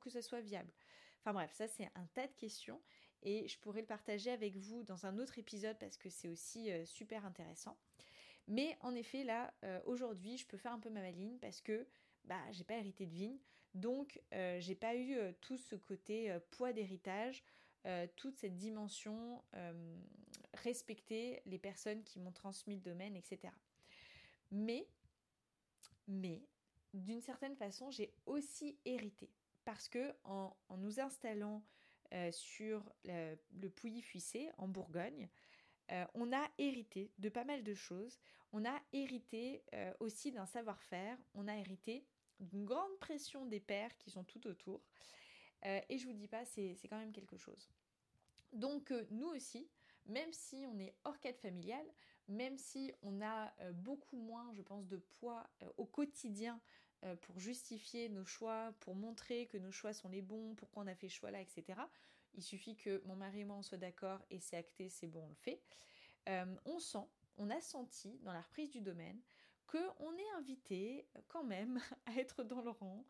que 0.00 0.10
ce 0.10 0.20
soit 0.20 0.40
viable. 0.40 0.72
Enfin 1.20 1.32
bref, 1.32 1.52
ça 1.52 1.68
c'est 1.68 1.90
un 1.94 2.06
tas 2.14 2.26
de 2.26 2.34
questions 2.34 2.80
et 3.22 3.46
je 3.46 3.58
pourrais 3.58 3.82
le 3.82 3.86
partager 3.86 4.30
avec 4.30 4.56
vous 4.56 4.82
dans 4.84 5.04
un 5.04 5.18
autre 5.18 5.38
épisode 5.38 5.78
parce 5.78 5.98
que 5.98 6.08
c'est 6.08 6.28
aussi 6.28 6.70
super 6.86 7.26
intéressant. 7.26 7.76
Mais 8.50 8.76
en 8.80 8.96
effet, 8.96 9.22
là, 9.22 9.54
euh, 9.62 9.80
aujourd'hui, 9.86 10.36
je 10.36 10.44
peux 10.44 10.56
faire 10.56 10.72
un 10.72 10.80
peu 10.80 10.90
ma 10.90 11.00
maline 11.00 11.38
parce 11.38 11.60
que 11.60 11.86
bah, 12.24 12.40
j'ai 12.50 12.64
pas 12.64 12.74
hérité 12.74 13.06
de 13.06 13.12
vigne. 13.12 13.38
Donc, 13.74 14.20
euh, 14.32 14.58
j'ai 14.60 14.74
pas 14.74 14.94
eu 14.94 15.16
euh, 15.16 15.32
tout 15.40 15.56
ce 15.56 15.76
côté 15.76 16.36
poids 16.50 16.72
d'héritage 16.72 17.44
toute 18.16 18.36
cette 18.36 18.58
dimension, 18.58 19.42
respecter 20.52 21.40
les 21.46 21.58
personnes 21.58 22.04
qui 22.04 22.20
m'ont 22.20 22.30
transmis 22.30 22.74
le 22.74 22.82
domaine, 22.82 23.16
etc. 23.16 23.54
Mais, 24.50 24.86
d'une 26.92 27.22
certaine 27.22 27.56
façon, 27.56 27.90
j'ai 27.90 28.12
aussi 28.26 28.78
hérité. 28.84 29.30
Parce 29.64 29.88
que 29.88 30.14
en, 30.24 30.54
nous 30.76 31.00
installant 31.00 31.64
sur 32.32 32.84
le, 33.06 33.34
le 33.52 33.70
Pouilly-Fuissé, 33.70 34.50
en 34.58 34.68
Bourgogne, 34.68 35.30
on 36.12 36.34
a 36.34 36.46
hérité 36.58 37.10
de 37.16 37.30
pas 37.30 37.44
mal 37.44 37.64
de 37.64 37.72
choses. 37.72 38.20
On 38.52 38.66
a 38.66 38.78
hérité 38.92 39.64
aussi 40.00 40.32
d'un 40.32 40.44
savoir-faire. 40.44 41.16
On 41.32 41.48
a 41.48 41.56
hérité 41.56 42.04
d'une 42.40 42.64
grande 42.64 42.98
pression 42.98 43.46
des 43.46 43.60
pères 43.60 43.96
qui 43.98 44.10
sont 44.10 44.24
tout 44.24 44.46
autour. 44.46 44.80
et 45.62 45.98
je 45.98 46.06
vous 46.06 46.12
dis 46.12 46.28
pas, 46.28 46.44
c'est 46.44 46.76
quand 46.88 46.98
même 46.98 47.12
quelque 47.12 47.36
chose. 47.36 47.68
Donc 48.52 48.92
nous 49.10 49.28
aussi, 49.28 49.68
même 50.06 50.32
si 50.32 50.64
on 50.66 50.78
est 50.78 50.94
hors 51.04 51.18
cadre 51.20 51.38
familial, 51.38 51.86
même 52.28 52.56
si 52.56 52.92
on 53.02 53.20
a 53.20 53.52
beaucoup 53.74 54.16
moins, 54.16 54.52
je 54.54 54.62
pense, 54.62 54.86
de 54.86 54.96
poids 54.96 55.48
au 55.76 55.84
quotidien 55.84 56.60
pour 57.22 57.38
justifier 57.38 58.08
nos 58.08 58.24
choix, 58.24 58.72
pour 58.80 58.94
montrer 58.94 59.46
que 59.46 59.58
nos 59.58 59.72
choix 59.72 59.92
sont 59.92 60.08
les 60.08 60.22
bons, 60.22 60.54
pourquoi 60.54 60.82
on 60.82 60.86
a 60.86 60.94
fait 60.94 61.08
ce 61.08 61.16
choix-là, 61.16 61.40
etc. 61.40 61.80
Il 62.34 62.42
suffit 62.42 62.76
que 62.76 63.02
mon 63.06 63.16
mari 63.16 63.40
et 63.40 63.44
moi 63.44 63.56
on 63.56 63.62
soit 63.62 63.78
d'accord 63.78 64.20
et 64.30 64.40
c'est 64.40 64.56
acté, 64.56 64.88
c'est 64.88 65.06
bon, 65.06 65.24
on 65.24 65.28
le 65.28 65.34
fait. 65.34 65.60
on 66.64 66.78
sent, 66.78 67.06
on 67.36 67.50
a 67.50 67.60
senti 67.60 68.18
dans 68.22 68.32
la 68.32 68.42
reprise 68.42 68.70
du 68.70 68.80
domaine 68.80 69.20
qu'on 69.70 70.16
est 70.16 70.30
invité 70.36 71.06
quand 71.28 71.44
même 71.44 71.80
à 72.06 72.14
être 72.16 72.42
dans 72.42 72.60
le 72.60 72.70
rang, 72.70 73.04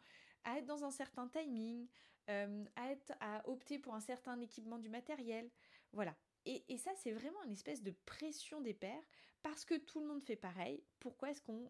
à 0.45 0.59
être 0.59 0.67
dans 0.67 0.85
un 0.85 0.91
certain 0.91 1.29
timing, 1.29 1.89
à, 2.29 2.91
être, 2.91 3.13
à 3.19 3.49
opter 3.49 3.79
pour 3.79 3.95
un 3.95 4.01
certain 4.01 4.41
équipement 4.41 4.79
du 4.79 4.89
matériel. 4.89 5.51
Voilà. 5.93 6.15
Et, 6.47 6.77
ça, 6.79 6.93
c'est 6.97 7.13
vraiment 7.13 7.43
une 7.43 7.53
espèce 7.53 7.83
de 7.83 7.91
pression 8.07 8.61
des 8.61 8.73
pairs 8.73 9.03
parce 9.43 9.65
que 9.65 9.75
tout 9.75 10.01
le 10.01 10.07
monde 10.07 10.23
fait 10.23 10.37
pareil. 10.37 10.83
Pourquoi 11.01 11.31
est-ce 11.31 11.43
qu'on 11.43 11.69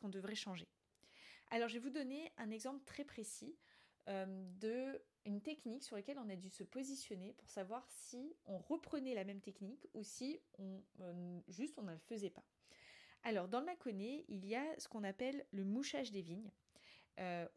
qu'on 0.00 0.08
devrait 0.08 0.34
changer? 0.34 0.68
Alors, 1.50 1.68
je 1.68 1.74
vais 1.74 1.80
vous 1.80 1.90
donner 1.90 2.32
un 2.36 2.50
exemple 2.50 2.84
très 2.84 3.04
précis 3.04 3.56
de 4.06 5.00
une 5.24 5.40
technique 5.40 5.82
sur 5.82 5.96
laquelle 5.96 6.18
on 6.18 6.28
a 6.28 6.36
dû 6.36 6.48
se 6.48 6.62
positionner 6.62 7.32
pour 7.32 7.50
savoir 7.50 7.84
si 7.88 8.36
on 8.44 8.58
reprenait 8.58 9.14
la 9.14 9.24
même 9.24 9.40
technique 9.40 9.86
ou 9.94 10.02
si 10.04 10.40
on 10.58 10.82
juste 11.48 11.78
on 11.78 11.82
ne 11.82 11.92
le 11.92 11.98
faisait 11.98 12.30
pas. 12.30 12.44
Alors, 13.22 13.48
dans 13.48 13.60
le 13.60 13.66
Mâconnais, 13.66 14.24
il 14.28 14.46
y 14.46 14.54
a 14.54 14.78
ce 14.78 14.88
qu'on 14.88 15.02
appelle 15.04 15.44
le 15.50 15.64
mouchage 15.64 16.12
des 16.12 16.22
vignes 16.22 16.50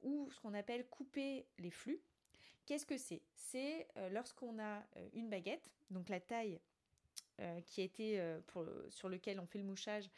ou 0.01 0.29
ce 0.31 0.39
qu'on 0.39 0.53
appelle 0.53 0.85
couper 0.87 1.45
les 1.57 1.71
flux. 1.71 2.01
Qu'est-ce 2.65 2.85
que 2.85 2.97
c'est? 2.97 3.21
C'est 3.35 3.87
lorsqu'on 4.11 4.59
a 4.59 4.83
une 5.13 5.29
baguette, 5.29 5.71
donc 5.89 6.09
la 6.09 6.19
taille 6.19 6.59
qui 7.65 7.81
a 7.83 8.39
sur 8.89 9.09
lequel 9.09 9.39
on 9.39 9.45
fait 9.45 9.59
le 9.59 9.65
mouchage, 9.65 10.09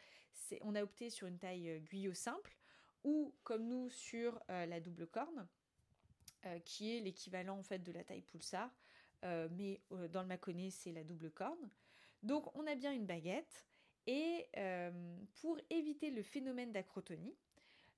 on 0.62 0.74
a 0.74 0.82
opté 0.82 1.10
sur 1.10 1.26
une 1.26 1.38
taille 1.38 1.80
guyot 1.80 2.14
simple 2.14 2.56
ou 3.04 3.34
comme 3.42 3.66
nous 3.66 3.90
sur 3.90 4.40
la 4.48 4.80
double 4.80 5.06
corne, 5.06 5.48
qui 6.64 6.96
est 6.96 7.00
l'équivalent 7.00 7.58
en 7.58 7.62
fait 7.62 7.78
de 7.78 7.92
la 7.92 8.04
taille 8.04 8.22
pulsar, 8.22 8.70
mais 9.22 9.80
dans 10.10 10.22
le 10.22 10.28
Mâconnais 10.28 10.70
c'est 10.70 10.92
la 10.92 11.04
double 11.04 11.30
corne. 11.30 11.70
Donc 12.22 12.54
on 12.56 12.66
a 12.66 12.74
bien 12.74 12.92
une 12.92 13.06
baguette 13.06 13.66
et 14.06 14.46
pour 15.40 15.58
éviter 15.70 16.10
le 16.10 16.22
phénomène 16.22 16.72
d'acrotonie, 16.72 17.36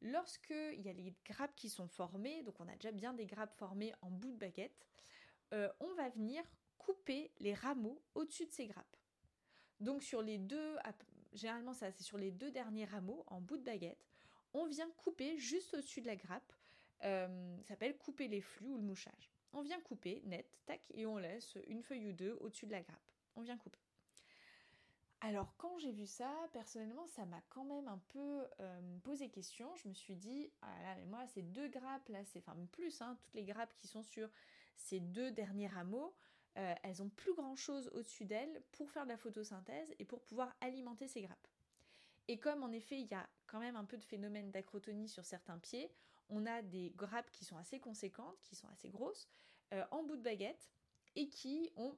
Lorsqu'il 0.04 0.82
y 0.82 0.90
a 0.90 0.92
les 0.92 1.14
grappes 1.24 1.54
qui 1.56 1.70
sont 1.70 1.88
formées, 1.88 2.42
donc 2.42 2.60
on 2.60 2.68
a 2.68 2.74
déjà 2.74 2.92
bien 2.92 3.14
des 3.14 3.24
grappes 3.24 3.56
formées 3.56 3.94
en 4.02 4.10
bout 4.10 4.32
de 4.32 4.36
baguette, 4.36 4.86
euh, 5.54 5.72
on 5.80 5.94
va 5.94 6.10
venir 6.10 6.44
couper 6.76 7.32
les 7.40 7.54
rameaux 7.54 8.02
au-dessus 8.14 8.44
de 8.44 8.52
ces 8.52 8.66
grappes. 8.66 8.96
Donc 9.80 10.02
sur 10.02 10.20
les 10.20 10.36
deux, 10.36 10.76
généralement 11.32 11.72
ça 11.72 11.90
c'est 11.90 12.02
sur 12.02 12.18
les 12.18 12.30
deux 12.30 12.50
derniers 12.50 12.84
rameaux 12.84 13.24
en 13.28 13.40
bout 13.40 13.56
de 13.56 13.62
baguette, 13.62 14.04
on 14.52 14.66
vient 14.66 14.90
couper 14.98 15.38
juste 15.38 15.72
au-dessus 15.72 16.02
de 16.02 16.06
la 16.06 16.16
grappe. 16.16 16.52
Euh, 17.04 17.56
ça 17.62 17.68
s'appelle 17.68 17.96
couper 17.96 18.28
les 18.28 18.42
flux 18.42 18.68
ou 18.68 18.76
le 18.76 18.82
mouchage. 18.82 19.30
On 19.54 19.62
vient 19.62 19.80
couper 19.80 20.20
net, 20.26 20.46
tac, 20.66 20.82
et 20.92 21.06
on 21.06 21.16
laisse 21.16 21.56
une 21.66 21.82
feuille 21.82 22.08
ou 22.08 22.12
deux 22.12 22.36
au-dessus 22.40 22.66
de 22.66 22.72
la 22.72 22.82
grappe. 22.82 23.10
On 23.36 23.40
vient 23.40 23.56
couper. 23.56 23.83
Alors 25.26 25.56
quand 25.56 25.78
j'ai 25.78 25.90
vu 25.90 26.06
ça, 26.06 26.30
personnellement, 26.52 27.06
ça 27.06 27.24
m'a 27.24 27.40
quand 27.48 27.64
même 27.64 27.88
un 27.88 27.98
peu 28.08 28.44
euh, 28.60 28.98
posé 29.04 29.30
question. 29.30 29.74
Je 29.76 29.88
me 29.88 29.94
suis 29.94 30.16
dit, 30.16 30.52
ah 30.60 30.82
là, 30.82 30.94
mais 30.96 31.06
moi, 31.06 31.26
ces 31.28 31.40
deux 31.40 31.66
grappes 31.68 32.06
là, 32.10 32.22
c'est 32.26 32.40
enfin 32.40 32.54
plus, 32.72 33.00
hein, 33.00 33.16
toutes 33.18 33.32
les 33.32 33.44
grappes 33.44 33.74
qui 33.78 33.88
sont 33.88 34.02
sur 34.02 34.28
ces 34.76 35.00
deux 35.00 35.30
derniers 35.30 35.66
rameaux, 35.66 36.14
euh, 36.58 36.74
elles 36.82 37.02
ont 37.02 37.08
plus 37.08 37.32
grand 37.32 37.56
chose 37.56 37.88
au-dessus 37.94 38.26
d'elles 38.26 38.62
pour 38.72 38.90
faire 38.90 39.04
de 39.04 39.08
la 39.08 39.16
photosynthèse 39.16 39.94
et 39.98 40.04
pour 40.04 40.20
pouvoir 40.20 40.54
alimenter 40.60 41.08
ces 41.08 41.22
grappes. 41.22 41.48
Et 42.28 42.38
comme 42.38 42.62
en 42.62 42.70
effet, 42.70 43.00
il 43.00 43.06
y 43.06 43.14
a 43.14 43.26
quand 43.46 43.60
même 43.60 43.76
un 43.76 43.86
peu 43.86 43.96
de 43.96 44.04
phénomène 44.04 44.50
d'acrotonie 44.50 45.08
sur 45.08 45.24
certains 45.24 45.58
pieds, 45.58 45.90
on 46.28 46.44
a 46.44 46.60
des 46.60 46.92
grappes 46.96 47.30
qui 47.30 47.46
sont 47.46 47.56
assez 47.56 47.80
conséquentes, 47.80 48.38
qui 48.42 48.56
sont 48.56 48.68
assez 48.68 48.90
grosses, 48.90 49.26
euh, 49.72 49.86
en 49.90 50.02
bout 50.02 50.16
de 50.16 50.22
baguette, 50.22 50.70
et 51.16 51.30
qui 51.30 51.72
ont 51.76 51.96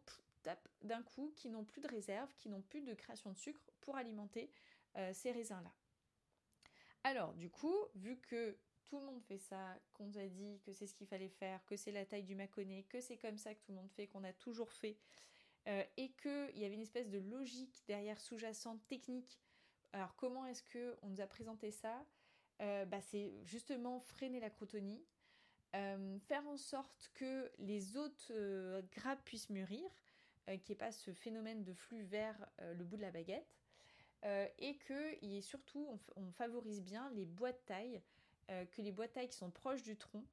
d'un 0.82 1.02
coup 1.02 1.32
qui 1.36 1.48
n'ont 1.48 1.64
plus 1.64 1.80
de 1.80 1.88
réserve, 1.88 2.32
qui 2.36 2.48
n'ont 2.48 2.62
plus 2.62 2.80
de 2.82 2.94
création 2.94 3.30
de 3.30 3.36
sucre 3.36 3.60
pour 3.80 3.96
alimenter 3.96 4.50
euh, 4.96 5.12
ces 5.12 5.32
raisins-là. 5.32 5.72
Alors 7.04 7.34
du 7.34 7.50
coup, 7.50 7.76
vu 7.94 8.18
que 8.18 8.56
tout 8.84 8.98
le 8.98 9.04
monde 9.04 9.22
fait 9.22 9.38
ça, 9.38 9.76
qu'on 9.92 10.04
nous 10.06 10.18
a 10.18 10.26
dit 10.26 10.60
que 10.64 10.72
c'est 10.72 10.86
ce 10.86 10.94
qu'il 10.94 11.06
fallait 11.06 11.28
faire, 11.28 11.64
que 11.66 11.76
c'est 11.76 11.92
la 11.92 12.06
taille 12.06 12.22
du 12.22 12.34
Mâconnais, 12.34 12.84
que 12.84 13.00
c'est 13.00 13.16
comme 13.16 13.36
ça 13.36 13.54
que 13.54 13.60
tout 13.60 13.72
le 13.72 13.78
monde 13.78 13.90
fait, 13.90 14.06
qu'on 14.06 14.24
a 14.24 14.32
toujours 14.32 14.72
fait, 14.72 14.96
euh, 15.66 15.82
et 15.96 16.12
qu'il 16.12 16.58
y 16.58 16.64
avait 16.64 16.74
une 16.74 16.82
espèce 16.82 17.08
de 17.08 17.18
logique 17.18 17.82
derrière 17.86 18.20
sous-jacente 18.20 18.86
technique. 18.86 19.40
Alors 19.92 20.14
comment 20.16 20.46
est-ce 20.46 20.62
que 20.62 20.96
on 21.02 21.08
nous 21.08 21.20
a 21.20 21.26
présenté 21.26 21.70
ça? 21.70 22.06
Euh, 22.62 22.84
bah, 22.84 23.00
C'est 23.00 23.34
justement 23.44 24.00
freiner 24.00 24.40
la 24.40 24.50
crotonie, 24.50 25.04
faire 25.72 26.46
en 26.48 26.56
sorte 26.56 27.10
que 27.12 27.52
les 27.58 27.98
autres 27.98 28.32
grappes 28.92 29.22
puissent 29.26 29.50
mûrir, 29.50 29.90
euh, 30.48 30.56
qu'il 30.58 30.70
n'y 30.70 30.72
ait 30.74 30.84
pas 30.86 30.92
ce 30.92 31.12
phénomène 31.12 31.64
de 31.64 31.72
flux 31.72 32.02
vers 32.02 32.36
euh, 32.60 32.74
le 32.74 32.84
bout 32.84 32.96
de 32.96 33.02
la 33.02 33.10
baguette. 33.10 33.56
Euh, 34.24 34.46
et 34.58 34.76
que 34.76 35.24
y 35.24 35.42
surtout, 35.42 36.00
on, 36.16 36.30
favorise 36.32 36.82
bien 36.82 37.10
les 37.10 37.26
de 37.26 37.50
taille, 37.66 38.02
que 38.48 38.80
les 38.80 38.92
de 38.92 39.06
taille 39.06 39.28
qui 39.28 39.36
sont 39.36 39.50
proches 39.50 39.82
du 39.82 39.96
tronc 39.96 40.24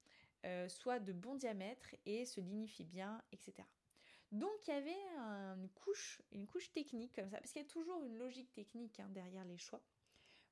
soient 0.67 1.00
de 1.00 1.13
bon 1.13 1.36
diamètre 1.36 1.96
et 2.05 2.25
se 2.25 2.39
lignifient 2.39 2.86
bien, 2.86 3.22
etc. 3.32 3.53
Donc 4.32 4.51
il 4.67 4.72
y 4.72 4.74
avait 4.74 5.05
une, 5.55 5.70
couche, 5.70 6.22
une 6.32 6.46
couche 6.46 6.72
technique 6.72 7.13
comme 7.13 7.29
ça, 7.29 7.38
parce 7.38 7.51
qu'il 7.51 7.62
y 7.62 7.65
a 7.65 7.67
toujours 7.67 8.03
une 8.03 8.17
logique 8.17 8.53
technique 8.53 9.00
hein, 9.00 9.10
derrière 9.10 9.46
les 9.46 9.58
choix 9.58 9.82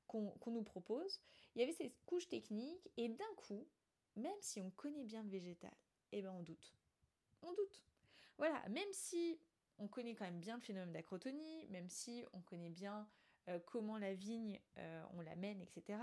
qu'on 0.06 0.32
nous 0.46 0.62
propose. 0.62 1.20
Il 1.54 1.60
y 1.60 1.62
avait 1.64 1.72
cette 1.72 1.98
couche 2.04 2.28
technique 2.28 2.90
et 2.96 3.08
d'un 3.08 3.34
coup, 3.36 3.66
même 4.16 4.40
si 4.40 4.60
on 4.60 4.70
connaît 4.70 5.04
bien 5.04 5.22
le 5.22 5.30
végétal, 5.30 5.74
eh 6.12 6.20
ben 6.20 6.32
on 6.32 6.42
doute. 6.42 6.74
On 7.42 7.52
doute. 7.52 7.84
Voilà, 8.38 8.68
même 8.68 8.92
si 8.92 9.38
on 9.78 9.88
connaît 9.88 10.14
quand 10.14 10.24
même 10.24 10.40
bien 10.40 10.56
le 10.56 10.62
phénomène 10.62 10.92
d'acrotonie, 10.92 11.66
même 11.68 11.88
si 11.88 12.24
on 12.32 12.40
connaît 12.40 12.70
bien 12.70 13.08
euh, 13.48 13.58
comment 13.66 13.98
la 13.98 14.14
vigne, 14.14 14.60
euh, 14.78 15.02
on 15.14 15.20
la 15.20 15.34
mène, 15.34 15.60
etc. 15.60 15.98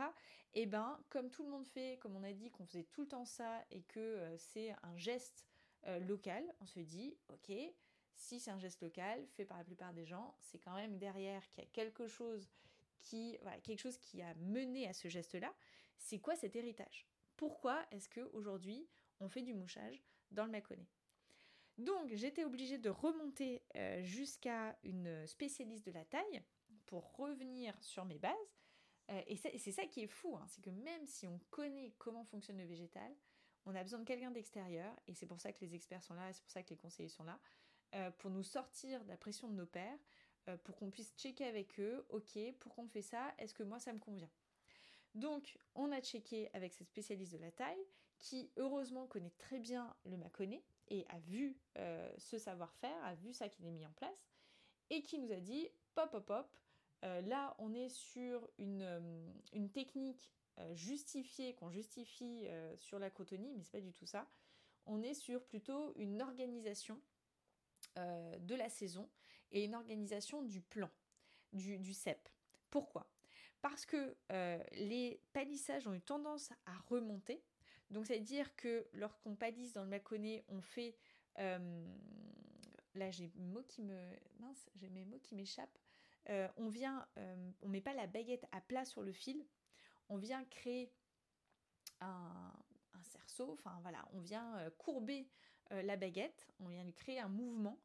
Et 0.54 0.64
eh 0.64 0.66
ben, 0.66 1.00
comme 1.10 1.30
tout 1.30 1.44
le 1.44 1.50
monde 1.50 1.66
fait, 1.66 1.98
comme 2.02 2.16
on 2.16 2.24
a 2.24 2.34
dit 2.34 2.50
qu'on 2.50 2.66
faisait 2.66 2.84
tout 2.92 3.02
le 3.02 3.08
temps 3.08 3.26
ça 3.26 3.64
et 3.72 3.82
que 3.84 4.00
euh, 4.00 4.38
c'est 4.38 4.76
un 4.84 4.98
geste 4.98 5.46
local, 6.02 6.44
on 6.60 6.66
se 6.66 6.82
dit, 6.82 7.16
ok, 7.30 7.54
si 8.14 8.40
c'est 8.42 8.52
un 8.52 8.60
geste 8.60 8.82
local 8.82 9.26
fait 9.28 9.46
par 9.46 9.58
la 9.58 9.64
plupart 9.64 9.94
des 9.94 10.06
gens, 10.06 10.36
c'est 10.42 10.60
quand 10.60 10.76
même 10.76 10.98
derrière 10.98 11.50
qu'il 11.52 11.64
y 11.64 11.68
a 11.68 11.70
quelque 11.70 12.06
chose 12.06 12.52
qui, 13.00 13.38
voilà, 13.42 13.58
quelque 13.62 13.80
chose 13.80 13.98
qui 13.98 14.22
a 14.22 14.34
mené 14.36 14.90
à 14.90 14.94
ce 14.94 15.08
geste-là. 15.08 15.54
C'est 15.98 16.20
quoi 16.20 16.36
cet 16.36 16.58
héritage? 16.58 17.08
Pourquoi 17.38 17.82
est-ce 17.92 18.10
que 18.10 18.30
aujourd'hui 18.34 18.90
on 19.22 19.30
fait 19.30 19.42
du 19.42 19.54
mouchage 19.54 20.04
dans 20.32 20.44
le 20.44 20.52
Mâconnais? 20.52 20.90
Donc 21.80 22.14
j'étais 22.14 22.44
obligée 22.44 22.78
de 22.78 22.90
remonter 22.90 23.64
euh, 23.76 24.02
jusqu'à 24.04 24.78
une 24.84 25.26
spécialiste 25.28 25.86
de 25.86 25.92
la 25.92 26.06
taille 26.06 26.44
pour 26.86 27.16
revenir 27.16 27.74
sur 27.82 28.06
mes 28.06 28.20
bases. 28.20 28.34
Euh, 29.10 29.22
et 29.28 29.38
c'est 29.38 29.72
ça 29.72 29.86
qui 29.86 30.02
est 30.02 30.08
fou, 30.08 30.36
hein, 30.36 30.46
c'est 30.48 30.62
que 30.62 30.70
même 30.70 31.06
si 31.06 31.26
on 31.28 31.40
connaît 31.50 31.94
comment 31.98 32.24
fonctionne 32.24 32.58
le 32.58 32.66
végétal, 32.66 33.16
on 33.66 33.74
a 33.74 33.82
besoin 33.82 34.00
de 34.00 34.06
quelqu'un 34.06 34.32
d'extérieur, 34.32 34.96
et 35.08 35.14
c'est 35.14 35.26
pour 35.26 35.40
ça 35.40 35.52
que 35.52 35.60
les 35.62 35.74
experts 35.74 36.04
sont 36.04 36.14
là, 36.14 36.30
et 36.30 36.34
c'est 36.34 36.44
pour 36.44 36.52
ça 36.52 36.62
que 36.62 36.70
les 36.70 36.78
conseillers 36.78 37.10
sont 37.10 37.24
là, 37.24 37.40
euh, 37.96 38.12
pour 38.12 38.30
nous 38.30 38.44
sortir 38.44 39.04
de 39.04 39.10
la 39.10 39.18
pression 39.18 39.48
de 39.48 39.54
nos 39.54 39.66
pères, 39.66 40.00
pour 40.64 40.76
qu'on 40.76 40.90
puisse 40.90 41.14
checker 41.16 41.46
avec 41.46 41.80
eux, 41.80 42.04
ok, 42.10 42.40
pourquoi 42.60 42.84
on 42.84 42.88
fait 42.88 43.04
ça, 43.04 43.36
est-ce 43.38 43.54
que 43.54 43.62
moi 43.62 43.78
ça 43.78 43.94
me 43.94 44.00
convient? 44.00 44.32
Donc, 45.14 45.60
on 45.76 45.92
a 45.92 46.02
checké 46.02 46.50
avec 46.54 46.74
cette 46.74 46.88
spécialiste 46.88 47.34
de 47.34 47.38
la 47.38 47.52
taille, 47.52 47.86
qui 48.20 48.52
heureusement 48.58 49.08
connaît 49.08 49.34
très 49.38 49.60
bien 49.60 49.96
le 50.06 50.18
Mâconnais, 50.18 50.64
et 50.90 51.06
a 51.10 51.20
vu 51.20 51.58
euh, 51.78 52.12
ce 52.18 52.38
savoir-faire, 52.38 53.04
a 53.04 53.16
vu 53.16 53.34
ça 53.34 53.50
qu'il 53.50 53.66
est 53.66 53.72
mis 53.72 53.86
en 53.86 53.92
place, 53.92 54.30
et 54.90 55.02
qui 55.02 55.20
nous 55.20 55.32
a 55.32 55.40
dit, 55.40 55.70
pop, 55.96 56.12
pop, 56.12 56.26
pop, 56.26 56.60
euh, 57.06 57.22
là 57.22 57.56
on 57.60 57.74
est 57.74 57.90
sur 57.90 58.50
une, 58.58 58.82
euh, 58.82 59.68
technique 59.74 60.32
justifiée, 60.74 61.56
qu'on 61.56 61.70
justifie 61.70 62.46
sur 62.76 63.00
la 63.00 63.10
crotonie, 63.10 63.54
mais 63.56 63.64
c'est 63.64 63.72
pas 63.72 63.80
du 63.80 63.94
tout 63.94 64.06
ça. 64.06 64.30
On 64.86 65.02
est 65.02 65.14
sur 65.14 65.42
plutôt 65.46 65.94
une 65.96 66.22
organisation 66.22 67.00
de 67.96 68.56
la 68.56 68.68
saison 68.68 69.10
et 69.52 69.64
une 69.64 69.74
organisation 69.74 70.44
du 70.44 70.60
plan, 70.60 70.90
du, 71.54 71.94
CEP. 71.94 72.28
Pourquoi? 72.70 73.10
Parce 73.62 73.86
que 73.86 74.18
les 74.74 75.24
palissages 75.32 75.88
ont 75.88 75.94
eu 75.94 76.02
tendance 76.02 76.52
à 76.66 76.78
remonter. 76.90 77.42
Donc, 77.90 78.06
c'est-à-dire 78.06 78.56
que 78.56 78.88
lorsqu'on 78.94 79.36
palisse 79.36 79.74
dans 79.74 79.84
le 79.84 79.90
Mâconnais, 79.90 80.44
on 80.50 80.62
fait 80.62 80.96
là 82.96 83.12
j'ai 83.12 83.32
mots 83.38 83.64
qui 83.64 83.82
me 83.82 83.98
mince, 84.40 84.70
j'ai 84.76 84.90
mes 84.90 85.06
mots 85.06 85.20
qui 85.20 85.36
m'échappent. 85.36 85.80
Euh, 86.30 86.48
on 86.58 86.70
vient, 86.70 87.08
euh, 87.18 87.52
on 87.62 87.70
met 87.70 87.82
pas 87.82 87.94
la 87.94 88.08
baguette 88.08 88.46
à 88.52 88.62
plat 88.62 88.86
sur 88.86 89.02
le 89.02 89.12
fil, 89.12 89.44
on 90.10 90.18
vient 90.18 90.44
créer 90.46 90.92
un, 92.02 92.54
cerceau, 93.02 93.54
enfin 93.54 93.80
voilà, 93.82 94.08
on 94.14 94.20
vient 94.20 94.58
euh, 94.58 94.70
courber 94.78 95.28
la 95.72 95.98
baguette, 95.98 96.48
on 96.60 96.68
vient 96.68 96.84
lui 96.84 96.96
créer 96.96 97.20
un 97.20 97.28
mouvement 97.28 97.80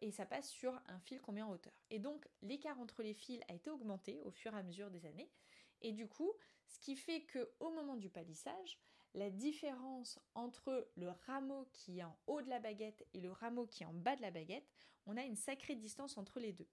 et 0.00 0.12
ça 0.12 0.26
passe 0.26 0.48
sur 0.48 0.80
un 0.86 1.00
fil 1.00 1.20
qu'on 1.20 1.32
met 1.32 1.42
en 1.42 1.50
hauteur. 1.50 1.72
Et 1.90 1.98
donc 1.98 2.24
l'écart 2.40 2.78
entre 2.78 3.02
les 3.02 3.14
fils 3.14 3.40
a 3.48 3.54
été 3.54 3.68
augmenté 3.68 4.20
au 4.22 4.30
fur 4.30 4.54
et 4.54 4.58
à 4.58 4.62
mesure 4.62 4.90
des 4.92 5.04
années. 5.04 5.28
Et 5.80 5.90
du 5.90 6.06
coup, 6.06 6.32
ce 6.68 6.78
qui 6.78 6.94
fait 6.94 7.22
que 7.22 7.50
au 7.58 7.70
moment 7.70 7.96
du 7.96 8.10
palissage, 8.10 8.78
la 9.14 9.30
différence 9.30 10.18
entre 10.34 10.88
le 10.96 11.10
rameau 11.26 11.66
qui 11.72 12.00
est 12.00 12.04
en 12.04 12.16
haut 12.26 12.42
de 12.42 12.48
la 12.48 12.58
baguette 12.58 13.06
et 13.14 13.20
le 13.20 13.30
rameau 13.30 13.66
qui 13.66 13.84
est 13.84 13.86
en 13.86 13.92
bas 13.92 14.16
de 14.16 14.22
la 14.22 14.30
baguette, 14.30 14.68
on 15.06 15.16
a 15.16 15.22
une 15.22 15.36
sacrée 15.36 15.76
distance 15.76 16.18
entre 16.18 16.40
les 16.40 16.52
deux. 16.52 16.66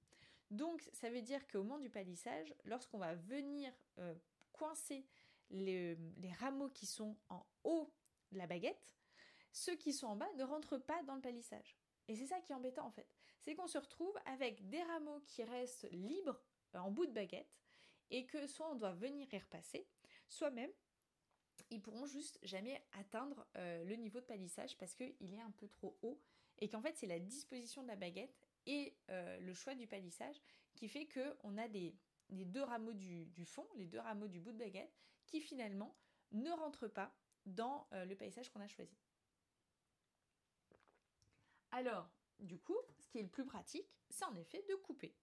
Donc 0.49 0.89
ça 0.93 1.09
veut 1.09 1.21
dire 1.21 1.47
qu'au 1.47 1.63
moment 1.63 1.79
du 1.79 1.89
palissage, 1.89 2.53
lorsqu'on 2.65 2.97
va 2.97 3.15
venir 3.15 3.71
euh, 3.99 4.13
coincer 4.53 5.05
les, 5.51 5.97
rameaux 6.39 6.69
qui 6.69 6.85
sont 6.85 7.15
en 7.29 7.45
haut 7.63 7.91
de 8.31 8.37
la 8.37 8.47
baguette, 8.47 8.95
ceux 9.51 9.75
qui 9.75 9.93
sont 9.93 10.07
en 10.07 10.15
bas 10.15 10.31
ne 10.37 10.43
rentrent 10.43 10.77
pas 10.77 11.03
dans 11.03 11.15
le 11.15 11.21
palissage. 11.21 11.77
Et 12.07 12.15
c'est 12.15 12.25
ça 12.25 12.39
qui 12.41 12.51
est 12.51 12.55
embêtant 12.55 12.87
en 12.87 12.91
fait. 12.91 13.07
C'est 13.39 13.55
qu'on 13.55 13.67
se 13.67 13.77
retrouve 13.77 14.17
avec 14.25 14.67
des 14.69 14.81
rameaux 14.83 15.21
qui 15.25 15.43
restent 15.43 15.87
libres 15.91 16.41
euh, 16.75 16.79
en 16.79 16.89
bout 16.89 17.05
de 17.05 17.11
baguette 17.11 17.59
et 18.09 18.25
que 18.25 18.47
soit 18.47 18.69
on 18.71 18.75
doit 18.75 18.93
venir 18.93 19.27
y 19.31 19.37
repasser, 19.37 19.87
soit 20.27 20.51
même 20.51 20.71
ils 21.71 21.81
pourront 21.81 22.05
juste 22.05 22.37
jamais 22.43 22.83
atteindre 22.91 23.47
euh, 23.55 23.83
le 23.85 23.95
niveau 23.95 24.19
de 24.19 24.25
palissage 24.25 24.77
parce 24.77 24.93
qu'il 24.93 25.33
est 25.33 25.41
un 25.41 25.51
peu 25.51 25.67
trop 25.67 25.97
haut 26.01 26.21
et 26.59 26.69
qu'en 26.69 26.81
fait 26.81 26.95
c'est 26.97 27.07
la 27.07 27.19
disposition 27.19 27.81
de 27.81 27.87
la 27.87 27.95
baguette 27.95 28.35
et 28.67 28.93
euh, 29.09 29.39
le 29.39 29.53
choix 29.53 29.73
du 29.73 29.87
palissage 29.87 30.35
qui 30.75 30.87
fait 30.87 31.07
qu'on 31.07 31.57
a 31.57 31.67
des, 31.67 31.95
deux 32.29 32.61
rameaux 32.61 32.93
du, 32.93 33.45
fond, 33.45 33.65
les 33.75 33.87
deux 33.87 33.99
rameaux 33.99 34.27
du 34.27 34.39
bout 34.39 34.51
de 34.51 34.57
baguette 34.57 34.93
qui 35.25 35.41
finalement 35.41 35.95
ne 36.33 36.51
rentrent 36.51 36.87
pas 36.87 37.13
dans 37.45 37.87
euh, 37.93 38.05
le 38.05 38.15
palissage 38.15 38.49
qu'on 38.49 38.61
a 38.61 38.67
choisi. 38.67 38.95
Alors, 41.71 42.09
du 42.39 42.59
coup, 42.59 42.77
ce 42.99 43.07
qui 43.07 43.19
est 43.19 43.23
le 43.23 43.29
plus 43.29 43.45
pratique, 43.45 43.87
c'est 44.09 44.25
en 44.25 44.35
effet 44.35 44.63
de 44.69 44.75
couper. 44.75 45.15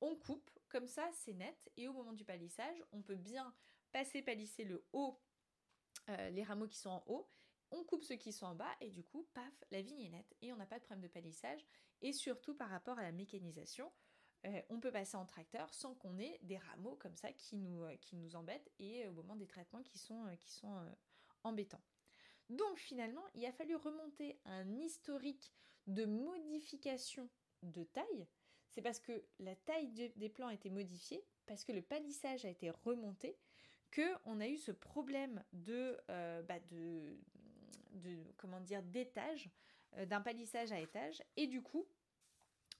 On 0.00 0.16
coupe, 0.16 0.50
comme 0.68 0.86
ça 0.86 1.08
c'est 1.12 1.34
net, 1.34 1.70
et 1.76 1.86
au 1.86 1.92
moment 1.92 2.12
du 2.12 2.24
palissage, 2.24 2.82
on 2.92 3.02
peut 3.02 3.14
bien 3.14 3.54
passer 3.92 4.22
palisser 4.22 4.64
le 4.64 4.84
haut 4.92 5.20
euh, 6.08 6.30
les 6.30 6.42
rameaux 6.42 6.66
qui 6.66 6.78
sont 6.78 6.90
en 6.90 7.04
haut, 7.06 7.28
on 7.70 7.84
coupe 7.84 8.04
ceux 8.04 8.16
qui 8.16 8.32
sont 8.32 8.46
en 8.46 8.54
bas 8.54 8.74
et 8.80 8.90
du 8.90 9.02
coup, 9.02 9.26
paf, 9.32 9.64
la 9.70 9.80
vigne 9.80 10.02
est 10.02 10.10
nette 10.10 10.34
et 10.42 10.52
on 10.52 10.56
n'a 10.56 10.66
pas 10.66 10.78
de 10.78 10.84
problème 10.84 11.02
de 11.02 11.12
palissage. 11.12 11.64
Et 12.02 12.12
surtout 12.12 12.54
par 12.54 12.68
rapport 12.68 12.98
à 12.98 13.02
la 13.02 13.12
mécanisation, 13.12 13.90
euh, 14.44 14.60
on 14.68 14.80
peut 14.80 14.92
passer 14.92 15.16
en 15.16 15.24
tracteur 15.24 15.72
sans 15.72 15.94
qu'on 15.94 16.18
ait 16.18 16.38
des 16.42 16.58
rameaux 16.58 16.96
comme 16.96 17.16
ça 17.16 17.32
qui 17.32 17.56
nous, 17.56 17.84
euh, 17.84 17.96
qui 17.96 18.16
nous 18.16 18.36
embêtent 18.36 18.70
et 18.78 19.06
au 19.06 19.12
moment 19.12 19.36
des 19.36 19.46
traitements 19.46 19.82
qui 19.82 19.98
sont, 19.98 20.26
qui 20.40 20.50
sont 20.50 20.74
embêtants. 21.44 21.82
Donc 22.48 22.78
finalement, 22.78 23.24
il 23.34 23.46
a 23.46 23.52
fallu 23.52 23.76
remonter 23.76 24.38
un 24.44 24.76
historique 24.76 25.52
de 25.86 26.04
modification 26.04 27.28
de 27.62 27.84
taille. 27.84 28.26
C'est 28.68 28.82
parce 28.82 29.00
que 29.00 29.24
la 29.38 29.54
taille 29.54 30.12
des 30.16 30.28
plants 30.28 30.48
a 30.48 30.54
été 30.54 30.70
modifiée, 30.70 31.24
parce 31.46 31.64
que 31.64 31.72
le 31.72 31.82
palissage 31.82 32.44
a 32.44 32.48
été 32.48 32.70
remonté, 32.70 33.38
qu'on 33.94 34.40
a 34.40 34.48
eu 34.48 34.56
ce 34.56 34.72
problème 34.72 35.42
de, 35.52 35.98
euh, 36.10 36.42
bah, 36.42 36.58
comment 38.36 38.60
dire 38.60 38.82
d'étage, 38.82 39.50
euh, 39.96 40.06
d'un 40.06 40.20
palissage 40.20 40.72
à 40.72 40.80
étage, 40.80 41.22
et 41.36 41.46
du 41.46 41.62
coup, 41.62 41.86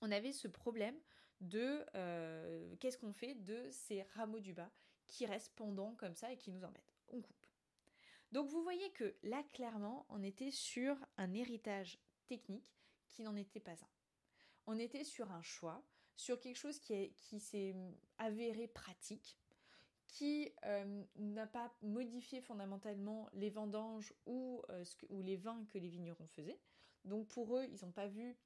on 0.00 0.10
avait 0.10 0.32
ce 0.32 0.48
problème 0.48 0.98
de 1.40 1.84
euh, 1.94 2.74
qu'est-ce 2.80 2.98
qu'on 2.98 3.12
fait 3.12 3.34
de 3.34 3.68
ces 3.70 4.02
rameaux 4.14 4.40
du 4.40 4.54
bas 4.54 4.70
qui 5.06 5.26
restent 5.26 5.54
pendants 5.54 5.94
comme 5.96 6.14
ça 6.14 6.32
et 6.32 6.36
qui 6.36 6.50
nous 6.50 6.64
embêtent. 6.64 6.94
On 7.08 7.20
coupe. 7.20 7.46
Donc 8.30 8.48
vous 8.48 8.62
voyez 8.62 8.90
que 8.92 9.14
là, 9.22 9.42
clairement, 9.52 10.06
on 10.08 10.22
était 10.22 10.50
sur 10.50 10.96
un 11.18 11.34
héritage 11.34 11.98
technique 12.26 12.78
qui 13.08 13.22
n'en 13.22 13.36
était 13.36 13.60
pas 13.60 13.72
un. 13.72 13.90
On 14.66 14.78
était 14.78 15.04
sur 15.04 15.30
un 15.32 15.42
choix, 15.42 15.84
sur 16.16 16.40
quelque 16.40 16.56
chose 16.56 16.78
qui 16.78 17.40
s'est 17.40 17.74
avéré 18.18 18.68
pratique, 18.68 19.36
qui 20.12 20.52
euh, 20.66 21.02
n'a 21.16 21.46
pas 21.46 21.72
modifié 21.80 22.42
fondamentalement 22.42 23.30
les 23.32 23.48
vendanges 23.48 24.12
ou, 24.26 24.62
euh, 24.68 24.84
ou, 25.08 25.22
les 25.22 25.36
vins 25.36 25.64
que 25.70 25.78
les 25.78 25.88
vignerons 25.88 26.26
faisaient. 26.26 26.60
Donc 27.06 27.28
pour 27.28 27.56
eux, 27.56 27.64
ils 27.64 27.82
n'ont 27.82 27.92
pas 27.92 28.06
vu 28.06 28.36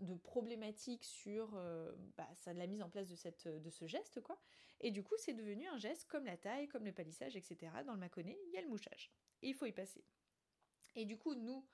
de 0.00 0.14
problématique 0.14 1.02
sur 1.04 1.54
euh, 1.54 1.90
bah, 2.18 2.28
la 2.46 2.66
mise 2.66 2.82
en 2.82 2.90
place 2.90 3.08
de 3.08 3.70
ce 3.70 3.86
geste. 3.86 4.20
quoi. 4.20 4.38
Et 4.80 4.90
du 4.90 5.02
coup, 5.02 5.14
c'est 5.16 5.32
devenu 5.32 5.66
un 5.68 5.78
geste 5.78 6.06
comme 6.08 6.26
la 6.26 6.36
taille, 6.36 6.68
comme 6.68 6.84
le 6.84 6.92
palissage, 6.92 7.36
etc. 7.36 7.72
Dans 7.86 7.94
le 7.94 8.00
Mâconnais, 8.00 8.38
il 8.46 8.52
y 8.52 8.58
a 8.58 8.60
le 8.60 8.68
mouchage. 8.68 9.10
Et 9.40 9.48
il 9.48 9.54
faut 9.54 9.66
y 9.66 9.72
passer. 9.72 10.04
Et 10.94 11.06
du 11.06 11.16
coup, 11.16 11.34
nous, 11.34 11.66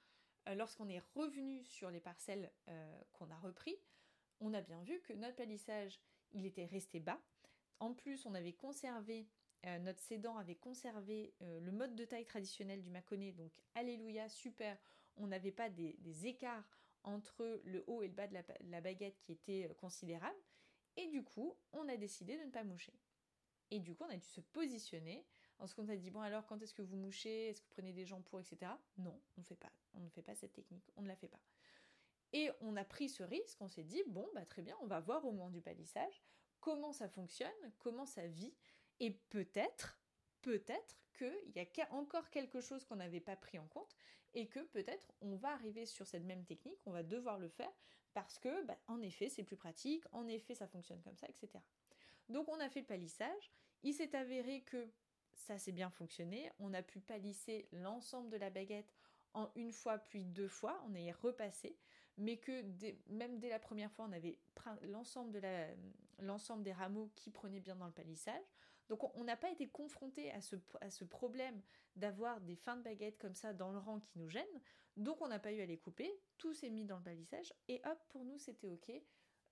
lorsqu'on 0.54 0.88
est 0.88 1.02
revenu 1.16 1.64
sur 1.64 1.90
les 1.90 2.00
parcelles 2.00 2.52
qu'on 3.12 3.30
a 3.30 3.38
repris, 3.38 3.76
on 4.40 4.54
a 4.54 4.60
bien 4.60 4.80
vu 4.82 5.00
que 5.00 5.12
notre 5.12 5.36
palissage, 5.36 6.00
il 6.32 6.46
était 6.46 6.66
resté 6.66 7.00
bas, 7.00 7.20
en 7.80 7.92
plus, 7.94 8.26
on 8.26 8.34
avait 8.34 8.52
conservé, 8.52 9.28
euh, 9.66 9.78
notre 9.78 10.00
sédan 10.00 10.36
avait 10.36 10.56
conservé 10.56 11.34
euh, 11.42 11.60
le 11.60 11.72
mode 11.72 11.94
de 11.94 12.04
taille 12.04 12.24
traditionnel 12.24 12.82
du 12.82 12.90
Mâconnais, 12.90 13.32
donc 13.32 13.52
alléluia, 13.74 14.28
super, 14.28 14.78
on 15.16 15.26
n'avait 15.26 15.52
pas 15.52 15.70
des, 15.70 16.26
écarts 16.26 16.68
entre 17.02 17.60
le 17.64 17.84
haut 17.86 18.02
et 18.02 18.08
le 18.08 18.14
bas 18.14 18.26
de 18.26 18.34
la, 18.70 18.80
baguette 18.80 19.18
qui 19.20 19.32
étaient 19.32 19.68
euh, 19.68 19.74
considérables, 19.74 20.42
et 20.96 21.06
du 21.08 21.22
coup, 21.22 21.56
on 21.72 21.88
a 21.88 21.96
décidé 21.96 22.38
de 22.38 22.44
ne 22.44 22.50
pas 22.50 22.64
moucher. 22.64 22.94
Et 23.70 23.80
du 23.80 23.94
coup, 23.94 24.04
on 24.04 24.10
a 24.10 24.16
dû 24.16 24.26
se 24.26 24.40
positionner. 24.40 25.26
Ensuite, 25.58 25.80
on 25.80 25.88
a 25.88 25.96
dit, 25.96 26.10
bon 26.10 26.20
alors, 26.20 26.46
quand 26.46 26.60
est-ce 26.62 26.74
que 26.74 26.82
vous 26.82 26.96
mouchez? 26.96 27.48
Est-ce 27.48 27.60
que 27.60 27.66
vous 27.66 27.72
prenez 27.72 27.92
des 27.92 28.04
gens 28.04 28.20
pour, 28.20 28.38
etc. 28.38 28.70
Non, 28.98 29.20
on 29.36 29.40
ne 29.40 29.44
fait 29.44 29.56
pas. 29.56 29.72
On 29.94 30.00
ne 30.00 30.08
fait 30.08 30.22
pas 30.22 30.34
cette 30.34 30.52
technique. 30.52 30.88
On 30.96 31.02
ne 31.02 31.08
la 31.08 31.16
fait 31.16 31.28
pas. 31.28 31.40
Et 32.34 32.50
on 32.60 32.76
a 32.76 32.84
pris 32.84 33.08
ce 33.08 33.22
risque, 33.22 33.60
on 33.60 33.68
s'est 33.68 33.84
dit, 33.84 34.02
bon, 34.08 34.28
bah 34.34 34.44
très 34.44 34.60
bien, 34.60 34.76
on 34.82 34.86
va 34.86 34.98
voir 34.98 35.24
au 35.24 35.30
moment 35.30 35.50
du 35.50 35.60
palissage 35.60 36.24
comment 36.64 36.94
ça 36.94 37.10
fonctionne, 37.10 37.50
comment 37.78 38.06
ça 38.06 38.26
vit, 38.26 38.54
et 38.98 39.10
peut-être, 39.10 40.00
peut-être 40.40 40.96
qu'il 41.18 41.52
y 41.54 41.60
a 41.60 41.92
encore 41.92 42.30
quelque 42.30 42.62
chose 42.62 42.86
qu'on 42.86 42.96
n'avait 42.96 43.20
pas 43.20 43.36
pris 43.36 43.58
en 43.58 43.66
compte, 43.66 43.94
et 44.32 44.48
que 44.48 44.60
peut-être 44.60 45.12
on 45.20 45.36
va 45.36 45.50
arriver 45.50 45.84
sur 45.84 46.06
cette 46.06 46.24
même 46.24 46.46
technique, 46.46 46.80
on 46.86 46.90
va 46.90 47.02
devoir 47.02 47.38
le 47.38 47.50
faire, 47.50 47.70
parce 48.14 48.38
que, 48.38 48.64
bah, 48.64 48.78
en 48.86 49.02
effet, 49.02 49.28
c'est 49.28 49.44
plus 49.44 49.58
pratique, 49.58 50.04
en 50.12 50.26
effet, 50.26 50.54
ça 50.54 50.66
fonctionne 50.66 51.02
comme 51.02 51.18
ça, 51.18 51.26
etc. 51.28 51.62
Donc 52.30 52.48
on 52.48 52.58
a 52.58 52.70
fait 52.70 52.80
le 52.80 52.86
palissage, 52.86 53.52
il 53.82 53.92
s'est 53.92 54.16
avéré 54.16 54.62
que 54.62 54.88
ça 55.34 55.58
s'est 55.58 55.72
bien 55.72 55.90
fonctionné, 55.90 56.50
on 56.60 56.72
a 56.72 56.82
pu 56.82 56.98
palisser 56.98 57.68
l'ensemble 57.72 58.30
de 58.30 58.38
la 58.38 58.48
baguette 58.48 58.94
en 59.34 59.50
une 59.54 59.72
fois 59.72 59.98
puis 59.98 60.24
deux 60.24 60.48
fois, 60.48 60.82
on 60.88 60.94
est 60.94 61.12
repassé, 61.12 61.76
mais 62.16 62.36
que 62.36 62.64
même 63.08 63.38
dès 63.38 63.48
la 63.48 63.58
première 63.58 63.90
fois, 63.92 64.06
on 64.08 64.12
avait 64.12 64.38
l'ensemble 64.82 65.32
de 65.32 66.62
des 66.62 66.72
rameaux 66.72 67.10
qui 67.16 67.30
prenaient 67.30 67.60
bien 67.60 67.76
dans 67.76 67.86
le 67.86 67.92
palissage. 67.92 68.44
Donc 68.88 69.02
on 69.16 69.24
n'a 69.24 69.36
pas 69.36 69.50
été 69.50 69.68
confronté 69.68 70.30
à 70.32 70.40
ce, 70.40 70.56
à 70.80 70.90
ce 70.90 71.04
problème 71.04 71.60
d'avoir 71.96 72.40
des 72.40 72.56
fins 72.56 72.76
de 72.76 72.82
baguettes 72.82 73.18
comme 73.18 73.34
ça 73.34 73.52
dans 73.52 73.72
le 73.72 73.78
rang 73.78 74.00
qui 74.00 74.18
nous 74.18 74.28
gênent. 74.28 74.60
Donc 74.96 75.20
on 75.22 75.28
n'a 75.28 75.38
pas 75.38 75.52
eu 75.52 75.60
à 75.60 75.66
les 75.66 75.78
couper, 75.78 76.10
tout 76.38 76.52
s'est 76.52 76.70
mis 76.70 76.84
dans 76.84 76.98
le 76.98 77.02
palissage 77.02 77.52
et 77.68 77.80
hop, 77.84 77.98
pour 78.08 78.24
nous 78.24 78.38
c'était 78.38 78.68
ok. 78.68 78.92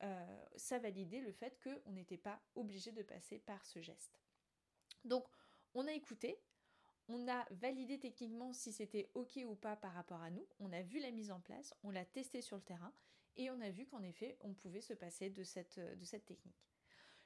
Euh, 0.03 0.45
ça 0.57 0.79
validait 0.79 1.21
le 1.21 1.33
fait 1.33 1.59
qu'on 1.63 1.93
n'était 1.93 2.19
pas 2.19 2.41
obligé 2.55 2.93
de 2.93 3.03
passer 3.03 3.39
par 3.39 3.65
ce 3.65 3.81
geste. 3.81 4.21
Donc 5.05 5.27
on 5.75 5.87
a 5.87 5.93
écouté, 5.93 6.39
on 7.09 7.29
a 7.29 7.47
validé 7.51 7.99
techniquement 7.99 8.53
si 8.53 8.73
c'était 8.73 9.11
OK 9.15 9.39
ou 9.47 9.55
pas 9.55 9.77
par 9.77 9.93
rapport 9.93 10.23
à 10.23 10.31
nous. 10.31 10.47
On 10.61 10.73
a 10.73 10.83
vu 10.83 11.01
la 11.01 11.11
mise 11.11 11.31
en 11.31 11.41
place, 11.41 11.75
on 11.83 11.91
l'a 11.91 12.05
testé 12.05 12.41
sur 12.41 12.57
le 12.57 12.63
terrain 12.63 12.93
et 13.37 13.51
on 13.51 13.61
a 13.61 13.71
vu 13.71 13.87
qu'en 13.87 14.03
effet, 14.03 14.37
on 14.41 14.55
pouvait 14.55 14.81
se 14.81 14.95
passer 14.95 15.31
de 15.31 15.43
cette, 15.43 15.81
cette 16.03 16.27
technique. 16.27 16.67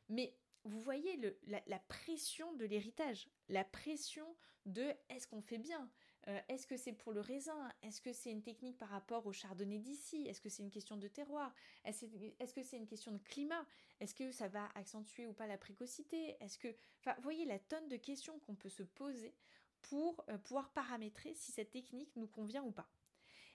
Mais 0.09 0.37
vous 0.65 0.81
voyez 0.81 1.19
la, 1.47 1.79
pression 1.79 2.53
de 2.55 2.65
l'héritage, 2.65 3.29
la 3.49 3.65
pression 3.65 4.27
de 4.65 4.93
est-ce 5.09 5.29
qu'on 5.29 5.41
fait 5.41 5.59
bien? 5.59 5.91
Euh, 6.29 6.41
Est-ce 6.49 6.67
que 6.67 6.77
c'est 6.77 6.93
pour 6.93 7.13
le 7.13 7.21
raisin? 7.21 7.73
Est-ce 7.83 8.01
que 8.01 8.13
c'est 8.13 8.33
une 8.33 8.43
technique 8.43 8.77
par 8.79 8.89
rapport 8.89 9.27
au 9.27 9.33
chardonnay 9.33 9.79
d'ici? 9.79 10.27
Est-ce 10.27 10.41
que 10.41 10.49
c'est 10.49 10.65
une 10.65 10.71
question 10.71 10.97
de 10.97 11.07
terroir? 11.07 11.55
Est-ce 11.85 12.53
que 12.53 12.63
c'est 12.63 12.77
une 12.77 12.87
question 12.87 13.13
de 13.13 13.19
climat? 13.19 13.65
Est-ce 14.01 14.15
que 14.15 14.33
ça 14.33 14.49
va 14.49 14.69
accentuer 14.75 15.29
ou 15.29 15.33
pas 15.33 15.47
la 15.47 15.57
précocité? 15.57 16.37
Est-ce 16.41 16.59
que, 16.59 16.75
enfin, 17.01 17.15
vous 17.17 17.23
voyez 17.23 17.45
la 17.45 17.61
tonne 17.61 17.89
de 17.89 17.97
questions 17.97 18.41
qu'on 18.41 18.57
peut 18.57 18.69
se 18.69 18.83
poser 18.83 19.37
pour 19.83 20.25
euh, 20.29 20.39
pouvoir 20.39 20.71
paramétrer 20.71 21.35
si 21.35 21.53
cette 21.53 21.71
technique 21.71 22.15
nous 22.17 22.27
convient 22.27 22.63
ou 22.65 22.73
pas. 22.73 22.89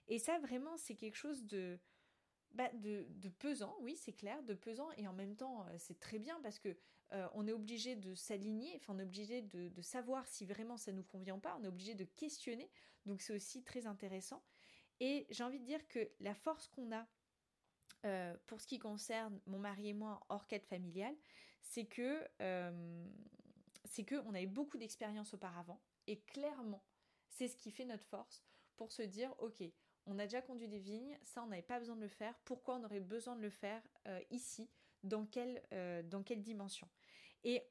Et 0.08 0.20
ça, 0.20 0.40
vraiment, 0.40 0.78
c'est 0.78 0.96
quelque 0.96 1.16
chose 1.16 1.46
de, 1.46 1.80
bah 2.54 2.70
de, 2.74 3.06
pesant, 3.40 3.76
oui, 3.82 3.96
c'est 3.96 4.14
clair, 4.14 4.44
de 4.44 4.54
pesant, 4.54 4.92
et 4.98 5.08
en 5.08 5.14
même 5.14 5.36
temps, 5.36 5.66
c'est 5.78 6.00
très 6.00 6.20
bien 6.20 6.40
parce 6.42 6.60
que 6.60 6.76
on 7.34 7.46
est 7.46 7.52
obligé 7.52 7.96
de 7.96 8.16
s'aligner, 8.16 8.78
enfin, 8.78 8.94
on 8.96 9.00
est 9.00 9.04
obligé 9.04 9.42
de, 9.42 9.68
de, 9.68 9.82
savoir 9.82 10.26
si 10.28 10.46
vraiment 10.46 10.78
ça 10.78 10.92
nous 10.92 11.04
convient 11.04 11.40
pas, 11.40 11.58
on 11.60 11.64
est 11.64 11.68
obligé 11.68 11.94
de 11.94 12.06
questionner, 12.06 12.70
donc 13.06 13.22
c'est 13.22 13.34
aussi 13.34 13.64
très 13.64 13.86
intéressant. 13.86 14.44
Et 15.02 15.26
j'ai 15.30 15.44
envie 15.44 15.60
de 15.60 15.66
dire 15.66 15.88
que 15.88 16.12
la 16.20 16.36
force 16.36 16.68
qu'on 16.68 16.92
a 16.92 17.08
euh, 18.06 18.36
pour 18.48 18.62
ce 18.62 18.68
qui 18.68 18.80
concerne 18.80 19.40
mon 19.46 19.60
mari 19.60 19.90
et 19.90 19.94
moi 19.94 20.20
hors 20.30 20.48
quête 20.48 20.66
familiale, 20.66 21.16
c'est 21.62 21.86
que 21.86 22.28
euh, 22.42 23.06
c'est 23.86 24.04
que 24.04 24.16
on 24.26 24.34
a 24.34 24.42
eu 24.42 24.48
beaucoup 24.48 24.78
d'expérience 24.78 25.34
auparavant 25.34 25.80
et 26.08 26.20
clairement 26.22 26.84
c'est 27.28 27.48
ce 27.48 27.56
qui 27.56 27.72
fait 27.72 27.86
notre 27.86 28.06
force 28.06 28.44
pour 28.76 28.92
se 28.92 29.02
dire 29.02 29.34
ok 29.40 29.64
on 30.08 30.18
a 30.20 30.24
déjà 30.24 30.42
conduit 30.42 30.68
des 30.68 30.80
vignes 30.80 31.18
ça 31.24 31.44
on 31.44 31.48
n'avait 31.48 31.62
pas 31.62 31.80
besoin 31.80 31.96
de 31.96 32.02
le 32.02 32.08
faire 32.08 32.38
pourquoi 32.46 32.76
on 32.76 32.84
aurait 32.84 33.00
besoin 33.00 33.36
de 33.36 33.42
le 33.42 33.50
faire 33.50 33.82
euh, 34.08 34.20
ici 34.30 34.70
dans 35.04 35.26
quelle 35.26 35.62
quelle 36.26 36.44
dimension? 36.44 36.88
Et 37.44 37.64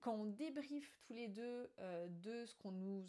quand 0.00 0.14
on 0.14 0.24
débriefe 0.24 0.98
tous 1.02 1.12
les 1.12 1.28
deux 1.28 1.70
de 2.08 2.46
ce 2.46 2.54
qu'on 2.54 2.72
nous 2.72 3.04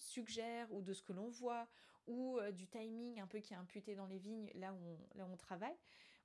suggère 0.00 0.72
ou 0.72 0.82
de 0.82 0.92
ce 0.92 1.02
que 1.02 1.12
l'on 1.12 1.28
voit 1.28 1.68
ou 2.06 2.38
euh, 2.38 2.50
du 2.50 2.66
timing 2.66 3.20
un 3.20 3.26
peu 3.26 3.38
qui 3.38 3.52
est 3.52 3.56
imputé 3.56 3.94
dans 3.94 4.06
les 4.06 4.18
vignes 4.18 4.50
là 4.54 4.72
où 4.72 4.98
là 5.14 5.26
on 5.30 5.36
travaille, 5.36 5.76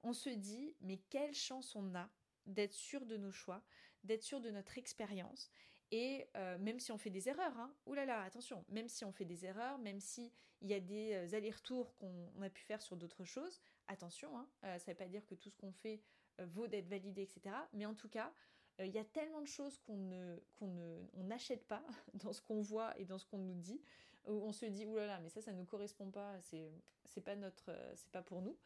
on 0.04 0.14
se 0.14 0.30
dit 0.30 0.76
mais 0.82 0.98
quelle 1.10 1.34
chance 1.34 1.76
on 1.76 1.94
a 1.96 2.10
d'être 2.46 2.74
sûr 2.74 3.06
de 3.06 3.18
nos 3.18 3.32
choix, 3.32 3.64
d'être 4.04 4.24
sûr 4.24 4.40
de 4.40 4.52
notre 4.52 4.78
expérience. 4.78 5.52
Et 5.92 6.28
euh, 6.36 6.58
même 6.58 6.80
si 6.80 6.92
on 6.92 6.98
fait 6.98 7.10
des 7.10 7.30
erreurs, 7.30 7.58
hein, 7.58 7.74
oulala, 7.86 8.22
attention, 8.24 8.66
même 8.70 8.88
si 8.88 9.06
on 9.06 9.12
fait 9.12 9.26
des 9.26 9.46
erreurs, 9.46 9.78
même 9.78 10.00
s'il 10.00 10.32
y 10.62 10.74
a 10.74 10.80
des 10.80 11.14
euh, 11.14 11.38
allers-retours 11.38 11.96
qu'on 11.98 12.42
a 12.42 12.50
pu 12.50 12.64
faire 12.64 12.82
sur 12.82 12.98
d'autres 12.98 13.24
choses, 13.24 13.62
attention, 13.88 14.36
hein, 14.38 14.48
ça 14.62 14.74
ne 14.76 14.80
veut 14.88 14.96
pas 14.96 15.08
dire 15.08 15.26
que 15.26 15.36
tout 15.36 15.50
ce 15.50 15.58
qu'on 15.58 15.72
fait 15.72 16.02
vaut 16.40 16.68
d'être 16.68 16.88
validé, 16.88 17.22
etc. 17.22 17.56
Mais 17.72 17.86
en 17.86 17.94
tout 17.94 18.10
cas, 18.10 18.34
il 18.80 18.90
y 18.90 18.98
a 18.98 19.06
tellement 19.06 19.40
de 19.40 19.48
choses 19.48 19.78
qu'on 19.78 19.96
ne, 19.96 20.38
qu'on 20.60 21.08
n'achète 21.14 21.66
pas 21.66 21.86
dans 22.16 22.34
ce 22.34 22.42
qu'on 22.42 22.62
voit 22.62 23.00
et 23.00 23.06
dans 23.06 23.18
ce 23.18 23.26
qu'on 23.26 23.38
nous 23.38 23.54
dit, 23.54 23.80
où 24.28 24.34
on 24.34 24.52
se 24.52 24.66
dit 24.66 24.86
oulala, 24.86 25.20
mais 25.20 25.30
ça, 25.30 25.42
ça 25.42 25.54
ne 25.54 25.60
nous 25.60 25.66
correspond 25.66 26.10
pas, 26.10 26.42
c'est, 26.42 26.72
c'est 27.06 27.22
pas 27.22 27.36
notre, 27.36 27.72
c'est 27.96 28.12
pas 28.12 28.24
pour 28.24 28.42
nous. 28.42 28.58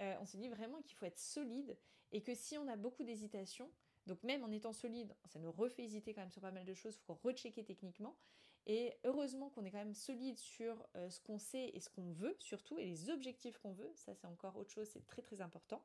Euh, 0.00 0.14
on 0.20 0.26
se 0.26 0.36
dit 0.36 0.48
vraiment 0.48 0.80
qu'il 0.82 0.96
faut 0.96 1.06
être 1.06 1.18
solide 1.18 1.76
et 2.10 2.20
que 2.20 2.34
si 2.34 2.58
on 2.58 2.66
a 2.66 2.76
beaucoup 2.76 3.04
d'hésitation, 3.04 3.70
donc 4.06 4.22
même 4.22 4.44
en 4.44 4.50
étant 4.50 4.72
solide, 4.72 5.14
ça 5.26 5.38
nous 5.38 5.52
refait 5.52 5.84
hésiter 5.84 6.14
quand 6.14 6.20
même 6.20 6.30
sur 6.30 6.42
pas 6.42 6.50
mal 6.50 6.64
de 6.64 6.74
choses, 6.74 6.96
il 6.96 7.04
faut 7.04 7.18
rechecker 7.22 7.64
techniquement. 7.64 8.16
Et 8.66 8.94
heureusement 9.04 9.50
qu'on 9.50 9.64
est 9.64 9.70
quand 9.70 9.78
même 9.78 9.94
solide 9.94 10.38
sur 10.38 10.86
euh, 10.96 11.10
ce 11.10 11.20
qu'on 11.20 11.38
sait 11.38 11.70
et 11.74 11.80
ce 11.80 11.90
qu'on 11.90 12.12
veut 12.12 12.34
surtout, 12.38 12.78
et 12.78 12.86
les 12.86 13.10
objectifs 13.10 13.58
qu'on 13.58 13.72
veut, 13.72 13.92
ça 13.94 14.14
c'est 14.14 14.26
encore 14.26 14.56
autre 14.56 14.70
chose, 14.70 14.88
c'est 14.88 15.06
très 15.06 15.22
très 15.22 15.40
important. 15.40 15.84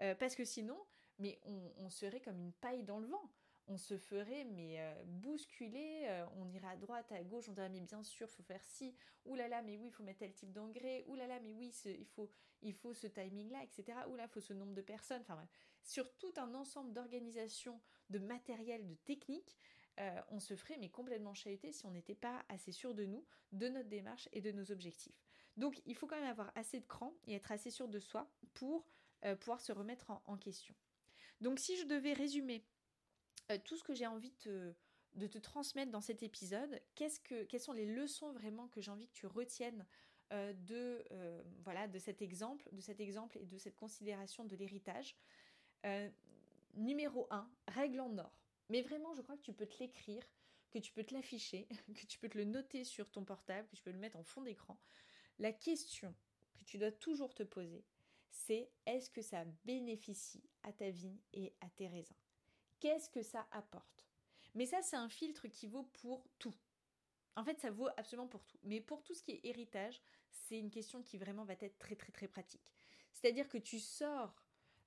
Euh, 0.00 0.14
parce 0.14 0.34
que 0.34 0.44
sinon, 0.44 0.78
mais 1.18 1.40
on, 1.44 1.90
serait 1.90 2.20
comme 2.20 2.38
une 2.38 2.52
paille 2.52 2.84
dans 2.84 3.00
le 3.00 3.08
vent 3.08 3.30
on 3.68 3.76
se 3.76 3.98
ferait 3.98 4.44
mais 4.44 4.80
euh, 4.80 4.94
bousculer, 5.04 6.02
euh, 6.06 6.24
on 6.36 6.48
irait 6.50 6.68
à 6.68 6.76
droite, 6.76 7.12
à 7.12 7.22
gauche, 7.22 7.48
on 7.48 7.52
dirait 7.52 7.68
mais 7.68 7.80
bien 7.80 8.02
sûr, 8.02 8.28
faut 8.28 8.42
faire 8.42 8.64
ci, 8.64 8.94
oulala, 9.24 9.48
là 9.48 9.56
là, 9.56 9.62
mais 9.62 9.76
oui, 9.76 9.88
il 9.88 9.92
faut 9.92 10.02
mettre 10.02 10.20
tel 10.20 10.32
type 10.32 10.52
d'engrais, 10.52 11.04
oulala, 11.06 11.34
là 11.34 11.40
mais 11.40 11.52
oui, 11.52 11.72
il, 11.84 12.06
faut, 12.06 12.30
il 12.62 12.72
faut 12.72 12.94
ce 12.94 13.06
timing-là, 13.06 13.62
etc. 13.62 13.98
Oulala, 14.08 14.24
il 14.24 14.32
faut 14.32 14.40
ce 14.40 14.54
nombre 14.54 14.72
de 14.72 14.82
personnes, 14.82 15.20
enfin 15.20 15.46
sur 15.82 16.12
tout 16.16 16.32
un 16.36 16.54
ensemble 16.54 16.92
d'organisations, 16.92 17.80
de 18.10 18.18
matériel, 18.18 18.86
de 18.86 18.94
techniques, 18.94 19.56
euh, 20.00 20.20
on 20.30 20.40
se 20.40 20.54
ferait 20.54 20.76
mais 20.78 20.88
complètement 20.88 21.34
chahuter 21.34 21.72
si 21.72 21.84
on 21.86 21.90
n'était 21.90 22.14
pas 22.14 22.44
assez 22.48 22.72
sûr 22.72 22.94
de 22.94 23.04
nous, 23.04 23.24
de 23.52 23.68
notre 23.68 23.88
démarche 23.88 24.28
et 24.32 24.40
de 24.40 24.52
nos 24.52 24.70
objectifs. 24.72 25.20
Donc 25.56 25.80
il 25.86 25.94
faut 25.94 26.06
quand 26.06 26.16
même 26.16 26.30
avoir 26.30 26.52
assez 26.54 26.80
de 26.80 26.86
cran 26.86 27.12
et 27.26 27.34
être 27.34 27.52
assez 27.52 27.70
sûr 27.70 27.88
de 27.88 27.98
soi 27.98 28.30
pour 28.54 28.86
pouvoir 29.40 29.60
se 29.60 29.72
remettre 29.72 30.12
en 30.26 30.36
question. 30.36 30.72
Donc 31.40 31.58
si 31.58 31.76
je 31.76 31.84
devais 31.84 32.12
résumer 32.12 32.64
euh, 33.50 33.58
tout 33.64 33.76
ce 33.76 33.84
que 33.84 33.94
j'ai 33.94 34.06
envie 34.06 34.32
de 34.42 35.26
te 35.26 35.38
transmettre 35.38 35.90
dans 35.90 36.00
cet 36.00 36.22
épisode, 36.22 36.80
que, 36.94 37.44
quelles 37.44 37.60
sont 37.60 37.72
les 37.72 37.86
leçons 37.86 38.32
vraiment 38.32 38.68
que 38.68 38.80
j'ai 38.80 38.90
envie 38.90 39.08
que 39.08 39.14
tu 39.14 39.26
retiennes 39.26 39.84
euh, 40.32 40.52
de, 40.52 41.04
euh, 41.12 41.42
voilà, 41.64 41.88
de 41.88 41.98
cet 41.98 42.20
exemple, 42.20 42.68
de 42.72 42.80
cet 42.80 43.00
exemple 43.00 43.38
et 43.38 43.46
de 43.46 43.58
cette 43.58 43.76
considération 43.76 44.44
de 44.44 44.56
l'héritage. 44.56 45.16
numéro 46.74 47.26
1, 47.30 47.50
règle 47.68 48.00
en 48.00 48.18
or. 48.18 48.32
Mais 48.68 48.82
vraiment, 48.82 49.14
je 49.14 49.22
crois 49.22 49.36
que 49.36 49.42
tu 49.42 49.52
peux 49.52 49.66
te 49.66 49.78
l'écrire, 49.78 50.22
que 50.70 50.78
tu 50.78 50.92
peux 50.92 51.04
te 51.04 51.14
l'afficher, 51.14 51.66
que 51.94 52.06
tu 52.06 52.18
peux 52.18 52.28
te 52.28 52.36
le 52.36 52.44
noter 52.44 52.84
sur 52.84 53.10
ton 53.10 53.24
portable, 53.24 53.66
que 53.68 53.76
tu 53.76 53.82
peux 53.82 53.90
le 53.90 53.98
mettre 53.98 54.16
en 54.16 54.24
fond 54.24 54.42
d'écran. 54.42 54.78
La 55.38 55.52
question 55.52 56.14
que 56.58 56.64
tu 56.64 56.78
dois 56.78 56.92
toujours 56.92 57.34
te 57.34 57.42
poser, 57.42 57.84
c'est 58.30 58.70
est-ce 58.86 59.10
que 59.10 59.22
ça 59.22 59.44
bénéficie 59.64 60.42
à 60.62 60.72
ta 60.72 60.90
vie 60.90 61.18
et 61.32 61.52
à 61.60 61.68
tes 61.70 61.88
raisins? 61.88 62.16
Qu'est-ce 62.80 63.10
que 63.10 63.22
ça 63.22 63.46
apporte? 63.50 64.06
Mais 64.54 64.66
ça, 64.66 64.82
c'est 64.82 64.96
un 64.96 65.08
filtre 65.08 65.48
qui 65.48 65.66
vaut 65.66 65.88
pour 66.00 66.26
tout. 66.38 66.54
En 67.36 67.44
fait, 67.44 67.60
ça 67.60 67.70
vaut 67.70 67.88
absolument 67.96 68.28
pour 68.28 68.44
tout. 68.44 68.58
Mais 68.64 68.80
pour 68.80 69.02
tout 69.02 69.14
ce 69.14 69.22
qui 69.22 69.32
est 69.32 69.40
héritage, 69.44 70.00
c'est 70.30 70.58
une 70.58 70.70
question 70.70 71.02
qui 71.02 71.18
vraiment 71.18 71.44
va 71.44 71.54
être 71.60 71.78
très 71.78 71.94
très 71.94 72.12
très 72.12 72.28
pratique. 72.28 72.72
C'est-à-dire 73.12 73.48
que 73.48 73.58
tu 73.58 73.78
sors 73.78 74.34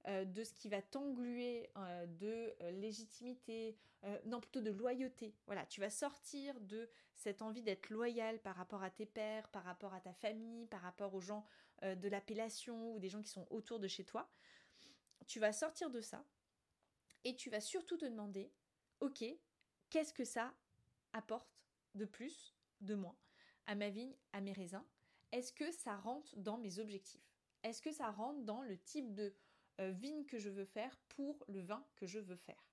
euh, 0.08 0.26
de 0.26 0.44
ce 0.44 0.54
qui 0.54 0.68
va 0.68 0.82
t'engluer 0.82 1.70
euh, 1.78 2.06
de 2.08 2.56
euh, 2.62 2.72
légitimité, 2.72 3.78
non 4.26 4.40
plutôt 4.40 4.62
de 4.62 4.72
loyauté. 4.72 5.36
Voilà, 5.46 5.64
tu 5.68 5.80
vas 5.80 5.92
sortir 5.92 6.60
de 6.60 6.90
cette 7.14 7.44
envie 7.44 7.62
d'être 7.62 7.92
loyal 7.92 8.40
par 8.40 8.56
rapport 8.56 8.82
à 8.82 8.90
tes 8.90 9.06
pères, 9.06 9.48
par 9.50 9.64
rapport 9.64 9.94
à 9.94 10.02
ta 10.02 10.12
famille, 10.12 10.66
par 10.66 10.82
rapport 10.82 11.14
aux 11.14 11.22
gens 11.22 11.46
de 11.84 12.10
l'appellation 12.10 12.96
ou 12.96 13.00
des 13.00 13.10
gens 13.10 13.22
qui 13.22 13.30
sont 13.30 13.46
autour 13.52 13.80
de 13.80 13.88
chez 13.88 14.04
toi. 14.04 14.28
Tu 15.28 15.40
vas 15.40 15.54
sortir 15.54 15.92
de 15.92 16.02
ça 16.02 16.26
et 17.24 17.36
tu 17.36 17.50
vas 17.50 17.62
surtout 17.62 17.98
te 17.98 18.06
demander, 18.06 18.52
ok, 19.00 19.24
qu'est-ce 19.90 20.14
que 20.14 20.24
ça 20.24 20.54
apporte 21.14 21.50
de 21.96 22.06
plus, 22.06 22.56
de 22.82 22.96
moins, 22.96 23.18
à 23.66 23.76
ma 23.76 23.90
vigne, 23.90 24.16
à 24.34 24.42
mes 24.42 24.54
raisins? 24.54 24.86
Est-ce 25.32 25.54
que 25.54 25.72
ça 25.72 25.96
rentre 25.98 26.36
dans 26.38 26.58
mes 26.58 26.80
objectifs? 26.80 27.32
Est-ce 27.64 27.82
que 27.82 27.92
ça 27.92 28.12
rentre 28.12 28.42
dans 28.44 28.62
le 28.62 28.78
type 28.78 29.14
de 29.14 29.34
euh, 29.80 29.92
vigne 29.92 30.26
que 30.26 30.40
je 30.40 30.50
veux 30.50 30.66
faire 30.66 30.98
pour 31.10 31.44
le 31.48 31.62
vin 31.62 31.86
que 31.96 32.06
je 32.06 32.20
veux 32.20 32.36
faire? 32.36 32.68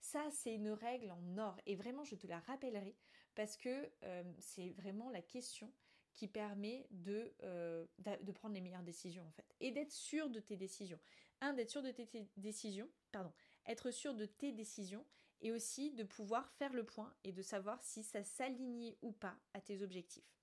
Ça, 0.00 0.30
c'est 0.30 0.54
une 0.54 0.70
règle 0.70 1.10
en 1.10 1.38
or. 1.38 1.60
Et 1.66 1.76
vraiment, 1.76 2.04
je 2.04 2.16
te 2.16 2.26
la 2.26 2.40
rappellerai 2.40 2.96
parce 3.34 3.56
que 3.56 3.90
euh, 4.02 4.24
c'est 4.38 4.70
vraiment 4.70 5.10
la 5.10 5.22
question 5.22 5.72
qui 6.12 6.26
permet 6.26 6.88
euh, 7.06 7.86
de 7.98 8.32
prendre 8.32 8.54
les 8.54 8.60
meilleures 8.60 8.82
décisions 8.82 9.26
en 9.26 9.30
fait. 9.30 9.46
Et 9.60 9.70
d'être 9.70 9.92
sûr 9.92 10.28
de 10.28 10.40
tes 10.40 10.56
décisions. 10.56 10.98
Un, 11.40 11.52
d'être 11.52 11.70
sûr 11.70 11.82
de 11.82 11.90
tes 11.90 12.28
décisions, 12.36 12.90
pardon, 13.12 13.32
être 13.66 13.90
sûr 13.90 14.14
de 14.14 14.26
tes 14.26 14.52
décisions 14.52 15.04
et 15.42 15.52
aussi 15.52 15.92
de 15.92 16.04
pouvoir 16.04 16.50
faire 16.52 16.72
le 16.72 16.84
point 16.84 17.14
et 17.24 17.32
de 17.32 17.42
savoir 17.42 17.82
si 17.82 18.02
ça 18.02 18.22
s'aligne 18.22 18.94
ou 19.02 19.12
pas 19.12 19.36
à 19.54 19.60
tes 19.60 19.82
objectifs. 19.82 20.36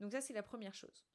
Donc 0.00 0.12
ça, 0.12 0.20
c'est 0.20 0.34
la 0.34 0.42
première 0.42 0.74
chose. 0.74 1.06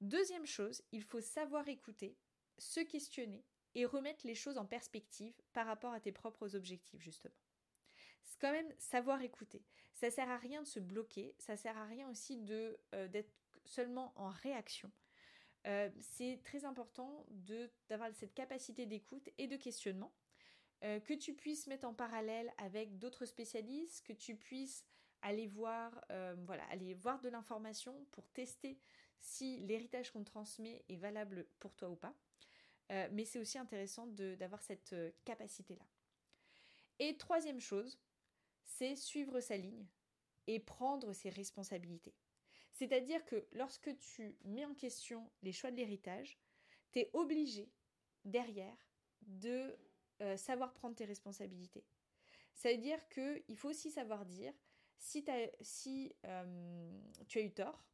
Deuxième 0.00 0.46
chose, 0.46 0.82
il 0.92 1.02
faut 1.02 1.20
savoir 1.20 1.68
écouter, 1.68 2.16
se 2.58 2.80
questionner 2.80 3.44
et 3.74 3.86
remettre 3.86 4.26
les 4.26 4.34
choses 4.34 4.58
en 4.58 4.66
perspective 4.66 5.34
par 5.52 5.66
rapport 5.66 5.92
à 5.92 6.00
tes 6.00 6.12
propres 6.12 6.54
objectifs, 6.54 7.00
justement. 7.00 7.34
C'est 8.24 8.40
quand 8.40 8.52
même 8.52 8.72
savoir 8.78 9.22
écouter. 9.22 9.64
Ça 9.94 10.10
sert 10.10 10.28
à 10.28 10.36
rien 10.36 10.62
de 10.62 10.66
se 10.66 10.80
bloquer, 10.80 11.34
ça 11.38 11.56
sert 11.56 11.76
à 11.76 11.84
rien 11.84 12.08
aussi 12.10 12.38
de 12.38 12.78
euh, 12.94 13.08
d'être 13.08 13.32
seulement 13.64 14.12
en 14.16 14.28
réaction. 14.28 14.90
Euh, 15.66 15.88
c'est 16.00 16.40
très 16.44 16.64
important 16.64 17.26
d'avoir 17.88 18.12
cette 18.14 18.34
capacité 18.34 18.86
d'écoute 18.86 19.30
et 19.38 19.46
de 19.46 19.56
questionnement 19.56 20.12
euh, 20.82 21.00
que 21.00 21.14
tu 21.14 21.34
puisses 21.34 21.66
mettre 21.66 21.86
en 21.86 21.94
parallèle 21.94 22.52
avec 22.58 22.98
d'autres 22.98 23.24
spécialistes, 23.24 24.04
que 24.06 24.12
tu 24.12 24.36
puisses 24.36 24.84
aller 25.22 25.46
voir, 25.46 26.04
euh, 26.10 26.34
de 26.34 27.28
l'information 27.28 28.04
pour 28.12 28.28
tester 28.28 28.78
si 29.20 29.58
l'héritage 29.58 30.10
qu'on 30.10 30.24
transmet 30.24 30.84
est 30.88 30.96
valable 30.96 31.46
pour 31.58 31.74
toi 31.74 31.88
ou 31.88 31.96
pas. 31.96 32.14
Euh, 32.92 33.08
mais 33.12 33.24
c'est 33.24 33.38
aussi 33.38 33.56
intéressant 33.56 34.06
d'avoir 34.06 34.62
cette 34.62 34.94
capacité-là. 35.24 35.86
Et 36.98 37.16
troisième 37.16 37.60
chose, 37.60 37.98
c'est 38.62 38.96
suivre 38.96 39.40
sa 39.40 39.56
ligne 39.56 39.86
et 40.46 40.60
prendre 40.60 41.12
ses 41.12 41.30
responsabilités. 41.30 42.14
C'est-à-dire 42.72 43.24
que 43.24 43.46
lorsque 43.52 43.96
tu 43.98 44.36
mets 44.44 44.64
en 44.64 44.74
question 44.74 45.30
les 45.42 45.52
choix 45.52 45.70
de 45.70 45.76
l'héritage, 45.76 46.38
tu 46.92 46.98
es 47.00 47.10
obligé 47.12 47.70
derrière 48.24 48.76
de 49.22 49.76
euh, 50.24 50.36
savoir 50.36 50.72
prendre 50.72 50.94
tes 50.94 51.04
responsabilités. 51.04 51.84
Ça 52.54 52.70
veut 52.70 52.78
dire 52.78 52.98
qu'il 53.08 53.56
faut 53.56 53.68
aussi 53.68 53.90
savoir 53.90 54.24
dire 54.24 54.52
si, 54.98 55.24
euh, 56.24 57.00
tu 57.28 57.38
as 57.38 57.42
eu 57.42 57.50
tort, 57.50 57.84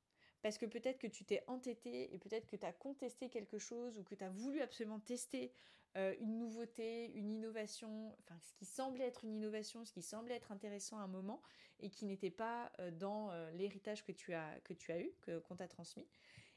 parce 0.42 0.58
que 0.58 0.66
peut-être 0.66 0.98
que 0.98 1.08
tu 1.08 1.24
t'es 1.24 1.42
entêté 1.48 2.14
et 2.14 2.18
peut-être 2.18 2.46
que 2.46 2.56
tu 2.56 2.64
as 2.64 2.72
contesté 2.72 3.28
quelque 3.28 3.58
chose 3.58 3.98
ou 3.98 4.04
que 4.04 4.14
tu 4.14 4.22
as 4.22 4.30
voulu 4.30 4.60
absolument 4.60 5.00
tester 5.00 5.52
euh, 5.96 6.14
une 6.20 6.38
nouveauté, 6.38 7.10
une 7.14 7.30
innovation, 7.30 8.16
enfin 8.20 8.38
ce 8.38 8.54
qui 8.54 8.64
semblait 8.64 9.06
être 9.06 9.24
une 9.24 9.34
innovation, 9.34 9.84
ce 9.84 9.92
qui 9.92 10.02
semblait 10.02 10.36
être 10.36 10.52
intéressant 10.52 10.98
à 10.98 11.02
un 11.02 11.08
moment 11.08 11.42
et 11.80 11.90
qui 11.90 12.04
n'était 12.04 12.30
pas 12.30 12.70
dans 12.92 13.32
l'héritage 13.54 14.04
que 14.04 14.12
tu 14.12 14.34
as 14.34 14.60
que 14.60 14.74
tu 14.74 14.92
as 14.92 15.00
eu, 15.00 15.10
qu'on 15.44 15.56
t'a 15.56 15.66
transmis. 15.66 16.06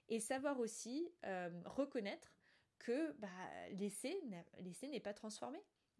Et 0.09 0.19
savoir 0.19 0.59
aussi 0.59 1.09
reconnaître 1.65 2.35
que 2.83 3.13
bah, 3.13 3.29
l'essai 3.71 4.19
n'est 4.87 4.99
pas 4.99 5.13
transformé, 5.13 5.59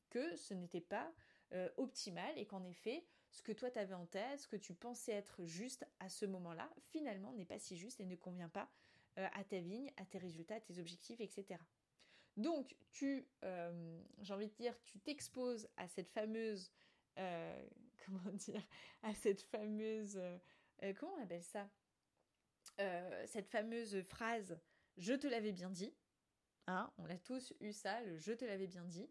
que 0.10 0.36
ce 0.36 0.54
n'était 0.54 0.82
pas 0.82 1.12
euh, 1.54 1.70
optimal 1.78 2.38
et 2.38 2.46
qu'en 2.46 2.64
effet, 2.64 3.06
ce 3.32 3.42
que 3.42 3.52
toi 3.52 3.72
tu 3.72 3.80
avais 3.80 3.96
en 3.96 4.06
tête, 4.06 4.40
ce 4.40 4.48
que 4.48 4.58
tu 4.58 4.76
pensais 4.76 5.14
être 5.14 5.46
juste 5.46 5.88
à 6.00 6.10
ce 6.10 6.26
moment-là, 6.26 6.72
finalement 6.90 7.34
n'est 7.34 7.46
pas 7.46 7.58
si 7.58 7.78
juste 7.78 8.00
et 8.00 8.06
ne 8.06 8.16
convient 8.16 8.50
pas 8.50 8.70
euh, 9.18 9.28
à 9.34 9.44
ta 9.44 9.60
vigne, 9.60 9.92
à 9.98 10.06
tes 10.06 10.20
résultats, 10.20 10.56
à 10.56 10.60
tes 10.60 10.78
objectifs, 10.78 11.20
etc. 11.22 11.60
Donc, 12.36 12.76
tu, 12.90 13.28
euh, 13.44 14.02
j'ai 14.22 14.34
envie 14.34 14.48
de 14.48 14.54
dire, 14.54 14.76
tu 14.84 15.00
t'exposes 15.00 15.70
à 15.78 15.88
cette 15.88 16.10
fameuse, 16.10 16.72
comment 18.06 18.32
dire, 18.34 18.68
à 19.04 19.14
cette 19.14 19.44
fameuse, 19.44 20.20
comment 20.98 21.14
on 21.14 21.24
appelle 21.24 21.44
ça? 21.44 21.70
Cette 23.28 23.48
fameuse 23.48 24.02
phrase, 24.02 24.60
je 24.98 25.14
te 25.14 25.28
l'avais 25.28 25.52
bien 25.52 25.70
dit. 25.70 25.94
Hein, 26.68 26.92
on 26.98 27.10
a 27.10 27.18
tous 27.18 27.54
eu 27.60 27.74
ça, 27.74 28.02
le 28.02 28.18
je 28.18 28.32
te 28.32 28.46
l'avais 28.46 28.68
bien 28.68 28.86
dit 28.86 29.10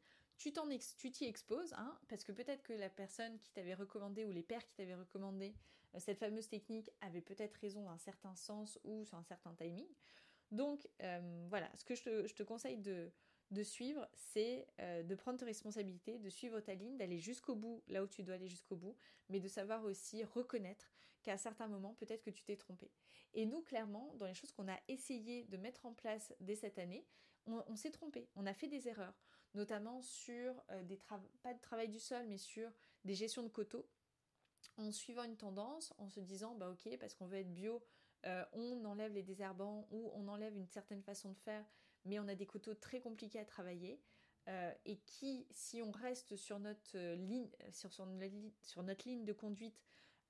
tu 0.97 1.11
t'y 1.11 1.25
exposes, 1.25 1.73
hein, 1.75 1.97
parce 2.09 2.25
que 2.25 2.33
peut-être 2.33 2.63
que 2.63 2.73
la 2.73 2.89
personne 2.89 3.39
qui 3.39 3.51
t'avait 3.53 3.75
recommandé 3.75 4.25
ou 4.25 4.31
les 4.31 4.43
pères 4.43 4.65
qui 4.65 4.75
t'avaient 4.75 4.95
recommandé 4.95 5.55
euh, 5.95 5.99
cette 6.01 6.19
fameuse 6.19 6.49
technique 6.49 6.91
avaient 7.01 7.21
peut-être 7.21 7.55
raison 7.57 7.85
dans 7.85 7.91
un 7.91 7.99
certain 7.99 8.35
sens 8.35 8.79
ou 8.85 9.05
sur 9.05 9.19
un 9.19 9.23
certain 9.23 9.55
timing. 9.55 9.87
Donc 10.51 10.89
euh, 11.03 11.47
voilà, 11.49 11.71
ce 11.77 11.85
que 11.85 11.95
je 11.95 12.33
te, 12.33 12.43
conseille 12.43 12.79
de, 12.79 13.63
suivre, 13.63 14.09
c'est 14.15 14.67
euh, 14.81 15.03
de 15.03 15.15
prendre 15.15 15.39
tes 15.39 15.45
responsabilités, 15.45 16.19
de 16.19 16.29
suivre 16.29 16.61
ta 16.61 16.75
ligne, 16.75 16.97
d'aller 16.97 17.19
jusqu'au 17.19 17.55
bout, 17.55 17.83
là 17.89 18.03
où 18.03 18.07
tu 18.07 18.23
dois 18.23 18.35
aller 18.35 18.49
jusqu'au 18.49 18.77
bout, 18.77 18.97
mais 19.29 19.41
de 19.41 19.49
savoir 19.49 19.85
aussi 19.85 20.25
reconnaître 20.25 20.91
qu'à 21.23 21.39
certains 21.39 21.69
moments, 21.69 21.95
peut-être 21.95 22.23
que 22.23 22.31
tu 22.31 22.43
t'es 22.43 22.57
trompé. 22.57 22.91
Et 23.33 23.47
nous, 23.47 23.63
clairement, 23.63 24.13
dans 24.17 24.27
les 24.27 24.35
choses 24.35 24.51
qu'on 24.53 24.69
a 24.69 24.79
essayé 24.89 25.45
de 25.45 25.57
mettre 25.57 25.87
en 25.87 25.95
place 25.95 26.35
dès 26.41 26.57
cette 26.57 26.79
année, 26.79 27.07
on 27.47 27.77
s'est 27.77 27.91
trompé, 27.91 28.29
on 28.37 28.47
a 28.47 28.55
fait 28.55 28.69
des 28.69 28.89
erreurs 28.89 29.15
notamment 29.55 30.01
sur 30.03 30.63
euh, 30.71 30.83
des 30.83 30.99
pas 31.43 31.55
de 31.55 31.61
travail 31.61 31.89
du 31.89 31.99
sol, 31.99 32.27
mais 32.27 32.39
sur 32.39 32.71
des 33.05 33.15
gestions 33.15 33.43
de 33.43 33.49
coteaux, 33.49 33.89
en 34.77 34.91
suivant 34.91 35.25
une 35.25 35.37
tendance, 35.37 35.93
en 35.99 36.09
se 36.09 36.21
disant, 36.21 36.55
bah 36.55 36.71
ok, 36.71 36.97
parce 36.99 37.15
qu'on 37.15 37.27
veut 37.27 37.39
être 37.39 37.53
bio, 37.53 37.83
euh, 38.25 38.45
on 38.53 38.85
enlève 38.85 39.13
les 39.13 39.23
désherbants 39.23 39.87
ou 39.91 40.11
on 40.15 40.29
enlève 40.29 40.57
une 40.57 40.69
certaine 40.69 41.03
façon 41.03 41.31
de 41.31 41.39
faire, 41.39 41.65
mais 42.05 42.19
on 42.19 42.29
a 42.29 42.35
des 42.35 42.47
coteaux 42.47 42.75
très 42.75 43.01
compliqués 43.01 43.41
à 43.41 43.45
travailler. 43.45 44.01
Euh, 44.49 44.73
et 44.87 44.99
qui, 44.99 45.47
si 45.53 45.83
on 45.83 45.93
reste 45.93 46.35
sur 46.35 46.59
notre 46.59 46.97
notre 48.83 49.09
ligne 49.09 49.25
de 49.25 49.33
conduite, 49.33 49.81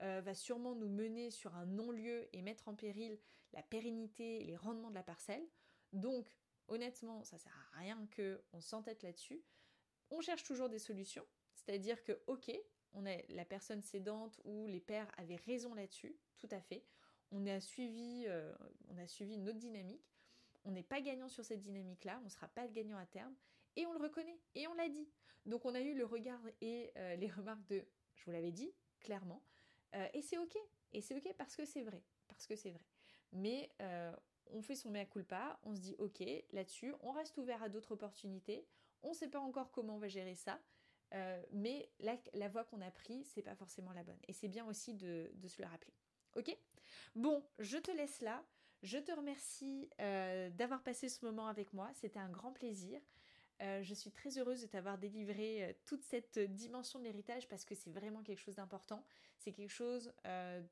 va 0.01 0.35
sûrement 0.35 0.75
nous 0.75 0.89
mener 0.89 1.31
sur 1.31 1.55
un 1.55 1.65
non-lieu 1.65 2.29
et 2.33 2.43
mettre 2.43 2.67
en 2.67 2.75
péril 2.75 3.21
la 3.53 3.63
pérennité 3.63 4.41
et 4.41 4.45
les 4.45 4.57
rendements 4.57 4.91
de 4.91 4.97
la 4.97 5.05
parcelle. 5.05 5.47
Donc, 5.93 6.27
honnêtement, 6.69 7.25
ça 7.25 7.39
sert 7.39 7.71
à 7.75 7.79
rien 7.79 8.09
qu'on 8.17 8.61
s'entête 8.61 9.03
là-dessus. 9.03 9.43
On 10.11 10.21
cherche 10.21 10.45
toujours 10.45 10.69
des 10.69 10.79
solutions, 10.79 11.27
c'est-à-dire 11.55 12.03
que, 12.05 12.21
ok, 12.27 12.51
on 12.95 13.07
est 13.07 13.25
la 13.31 13.45
personne 13.45 13.83
cédante 13.83 14.41
ou 14.45 14.67
les 14.67 14.81
pères 14.81 15.11
avaient 15.17 15.37
raison 15.37 15.75
là-dessus, 15.75 16.17
tout 16.39 16.49
à 16.51 16.61
fait. 16.61 16.85
On 17.31 17.47
a 17.47 17.61
suivi, 17.61 18.25
euh, 18.27 18.53
on 18.89 18.99
autre 18.99 19.59
dynamique. 19.59 20.13
On 20.65 20.71
n'est 20.71 20.83
pas 20.83 21.01
gagnant 21.01 21.29
sur 21.29 21.45
cette 21.45 21.61
dynamique-là, 21.61 22.19
on 22.21 22.25
ne 22.25 22.29
sera 22.29 22.47
pas 22.49 22.69
gagnant 22.69 22.99
à 22.99 23.07
terme, 23.07 23.35
et 23.75 23.87
on 23.87 23.93
le 23.93 23.99
reconnaît, 23.99 24.39
et 24.55 24.69
on 24.69 24.75
l'a 24.75 24.89
dit. 24.89 25.09
Donc 25.45 25.65
on 25.65 25.75
a 25.75 25.81
eu 25.81 25.95
le 25.95 26.05
regard 26.05 26.41
et 26.61 26.93
euh, 26.97 27.17
les 27.17 27.29
remarques 27.29 27.67
de, 27.67 27.85
je 28.15 28.25
vous 28.25 28.31
l'avais 28.31 28.53
dit, 28.53 28.73
clairement, 29.01 29.43
euh, 29.95 30.07
et 30.15 30.23
c'est 30.23 30.39
ok, 30.39 30.57
et 30.93 31.01
c'est 31.01 31.17
ok 31.17 31.35
parce 31.37 31.57
que 31.57 31.65
c'est 31.65 31.83
vrai, 31.83 32.05
parce 32.29 32.47
que 32.47 32.55
c'est 32.55 32.71
vrai. 32.71 32.85
Mais 33.33 33.71
on 34.51 34.63
fait 34.63 34.75
son 34.75 34.91
mea 34.91 35.05
culpa, 35.05 35.59
on 35.65 35.75
se 35.75 35.81
dit 35.81 35.97
ok 35.99 36.23
là-dessus, 36.53 36.95
on 37.01 37.13
reste 37.13 37.37
ouvert 37.39 37.63
à 37.63 37.69
d'autres 37.69 37.93
opportunités, 37.93 38.67
on 39.03 39.11
ne 39.11 39.15
sait 39.15 39.29
pas 39.29 39.41
encore 39.41 39.71
comment 39.71 39.97
on 39.97 39.99
va 39.99 40.09
gérer 40.09 40.35
ça, 40.35 40.61
euh, 41.15 41.43
mais 41.53 41.91
la, 42.01 42.49
voie 42.49 42.65
qu'on 42.65 42.81
a 42.81 42.91
prise, 42.91 43.31
c'est 43.35 43.43
pas 43.43 43.55
forcément 43.55 43.93
la 43.93 44.03
bonne. 44.03 44.19
Et 44.29 44.33
c'est 44.33 44.49
bien 44.49 44.67
aussi 44.67 44.95
de, 44.95 45.31
se 45.47 45.61
le 45.61 45.69
rappeler. 45.69 45.93
Ok? 46.37 46.57
Bon, 47.15 47.45
je 47.59 47.79
te 47.79 47.91
laisse 47.91 48.21
là. 48.21 48.45
Je 48.83 48.99
te 48.99 49.13
remercie 49.13 49.89
euh, 50.01 50.51
d'avoir 50.51 50.83
passé 50.83 51.09
ce 51.09 51.25
moment 51.25 51.47
avec 51.47 51.73
moi. 51.73 51.91
C'était 51.95 52.19
un 52.19 52.31
grand 52.31 52.53
plaisir. 52.53 53.01
Euh, 53.61 53.83
je 53.83 53.95
suis 53.95 54.11
très 54.11 54.39
heureuse 54.39 54.63
de 54.63 54.67
t'avoir 54.67 54.99
délivré 54.99 55.79
toute 55.85 56.03
cette 56.03 56.39
dimension 56.39 56.99
de 56.99 57.05
l'héritage 57.05 57.47
parce 57.47 57.65
que 57.65 57.75
c'est 57.75 57.91
vraiment 57.91 58.23
quelque 58.23 58.41
chose 58.41 58.57
d'important. 58.57 59.05
C'est 59.39 59.53
quelque 59.53 59.71
chose 59.71 60.13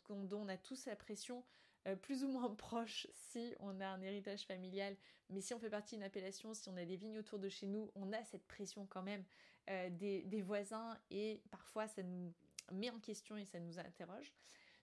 dont 0.08 0.40
on 0.40 0.48
a 0.48 0.56
tous 0.56 0.86
la 0.86 0.96
pression 0.96 1.44
euh, 1.86 1.96
plus 1.96 2.24
ou 2.24 2.28
moins 2.28 2.54
proche 2.54 3.06
si 3.14 3.54
on 3.60 3.80
a 3.80 3.86
un 3.86 4.02
héritage 4.02 4.44
familial, 4.44 4.96
mais 5.30 5.40
si 5.40 5.54
on 5.54 5.58
fait 5.58 5.70
partie 5.70 5.94
d'une 5.94 6.04
appellation, 6.04 6.52
si 6.52 6.68
on 6.68 6.76
a 6.76 6.84
des 6.84 6.96
vignes 6.96 7.18
autour 7.18 7.38
de 7.38 7.48
chez 7.48 7.66
nous, 7.66 7.90
on 7.94 8.12
a 8.12 8.22
cette 8.24 8.46
pression 8.46 8.86
quand 8.86 9.02
même 9.02 9.24
euh, 9.70 9.88
des, 9.90 10.42
voisins 10.42 10.98
et 11.10 11.40
parfois 11.50 11.88
ça 11.88 12.02
nous 12.02 12.34
met 12.72 12.90
en 12.90 12.98
question 12.98 13.36
et 13.36 13.46
ça 13.46 13.60
nous 13.60 13.78
interroge. 13.78 14.34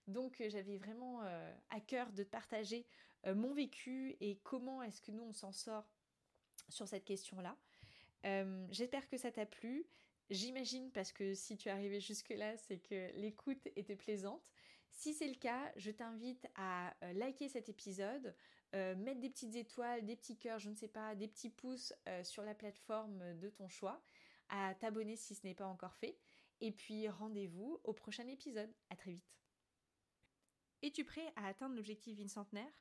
Donc 0.08 0.42
euh, 0.42 0.50
j'avais 0.50 0.78
vraiment 0.78 1.22
à 1.70 1.80
cœur 1.82 2.12
de 2.12 2.24
partager 2.24 2.86
mon 3.26 3.54
vécu 3.54 4.16
et 4.22 4.38
comment 4.44 4.82
est-ce 4.82 5.02
que 5.02 5.12
nous 5.12 5.24
on 5.24 5.34
s'en 5.34 5.52
sort 5.52 5.90
sur 6.70 6.88
cette 6.88 7.06
question-là. 7.06 7.58
J'espère 8.72 9.08
que 9.08 9.18
ça 9.18 9.32
t'a 9.32 9.46
plu. 9.46 9.86
J'imagine 10.30 10.92
parce 10.92 11.14
que 11.14 11.34
si 11.34 11.56
tu 11.56 11.70
es 11.70 11.72
arrivé 11.72 12.00
jusque-là, 12.00 12.58
c'est 12.58 12.80
que 12.80 13.12
l'écoute 13.16 13.66
était 13.76 13.96
plaisante. 13.96 14.52
Si 14.92 15.14
c'est 15.14 15.28
le 15.28 15.36
cas, 15.36 15.72
je 15.76 15.92
t'invite 15.92 16.48
à 16.56 16.94
euh, 17.04 17.14
liker 17.14 17.50
cet 17.50 17.70
épisode, 17.70 18.36
euh, 18.76 18.96
mettre 18.96 19.20
des 19.20 19.30
petites 19.30 19.56
étoiles, 19.56 20.06
des 20.06 20.16
petits 20.16 20.38
cœurs, 20.38 20.60
je 20.60 20.70
ne 20.70 20.76
sais 20.76 20.88
pas, 20.88 21.16
des 21.16 21.28
petits 21.28 21.50
pouces 21.50 21.94
euh, 22.08 22.24
sur 22.24 22.44
la 22.44 22.56
plateforme 22.56 23.38
de 23.40 23.50
ton 23.50 23.70
choix, 23.70 24.02
à 24.50 24.74
t'abonner 24.76 25.16
si 25.16 25.36
ce 25.36 25.46
n'est 25.46 25.56
pas 25.56 25.68
encore 25.68 25.96
fait. 25.96 26.18
Et 26.60 26.72
puis 26.72 27.08
rendez-vous 27.08 27.80
au 27.84 27.94
prochain 27.94 28.28
épisode. 28.28 28.74
À 28.90 28.96
très 28.96 29.12
vite. 29.12 29.38
Es-tu 30.82 31.04
prêt 31.04 31.32
à 31.36 31.48
atteindre 31.48 31.76
l'objectif 31.76 32.18
Vigne 32.18 32.28
Centenaire? 32.28 32.74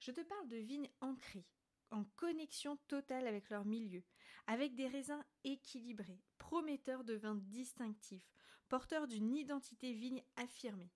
Je 0.00 0.10
te 0.10 0.20
parle 0.20 0.48
de 0.48 0.56
vignes 0.56 0.90
ancrées, 1.00 1.46
en 1.90 2.04
connexion 2.16 2.76
totale 2.88 3.26
avec 3.26 3.50
leur 3.50 3.64
milieu, 3.64 4.02
avec 4.46 4.74
des 4.74 4.88
raisins 4.88 5.24
équilibrés, 5.44 6.20
prometteurs 6.38 7.04
de 7.04 7.14
vins 7.14 7.36
distinctifs, 7.36 8.32
porteurs 8.68 9.06
d'une 9.06 9.36
identité 9.36 9.92
vigne 9.92 10.22
affirmée. 10.36 10.90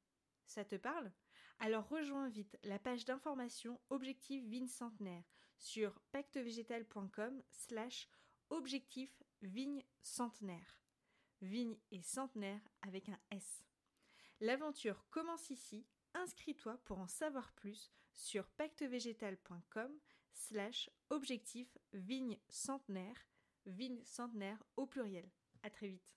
Ça 0.47 0.65
te 0.65 0.77
parle? 0.77 1.13
Alors 1.59 1.89
rejoins 1.89 2.29
vite 2.29 2.59
la 2.63 2.79
page 2.79 3.05
d'information 3.05 3.81
Objectif 3.91 4.45
Vigne 4.45 4.69
Centenaire 4.69 5.25
sur 5.59 6.01
pactevégétal.com 6.13 7.43
slash 7.51 8.09
objectif 8.51 9.23
vigne 9.43 9.83
centenaire. 10.03 10.83
Vigne 11.41 11.77
et 11.91 12.03
centenaire 12.03 12.61
avec 12.83 13.09
un 13.09 13.19
S. 13.31 13.65
L'aventure 14.41 15.05
commence 15.11 15.51
ici. 15.51 15.87
Inscris-toi 16.15 16.79
pour 16.85 16.99
en 16.99 17.09
savoir 17.09 17.53
plus 17.53 17.91
sur 18.15 18.49
pactevégétal.com 18.51 19.93
slash 20.33 20.91
objectif 21.11 21.77
vigne 21.93 22.39
centenaire, 22.49 23.27
vigne 23.67 24.03
centenaire 24.05 24.63
au 24.77 24.87
pluriel. 24.87 25.31
À 25.63 25.71
très 25.71 25.89
vite. 25.89 26.17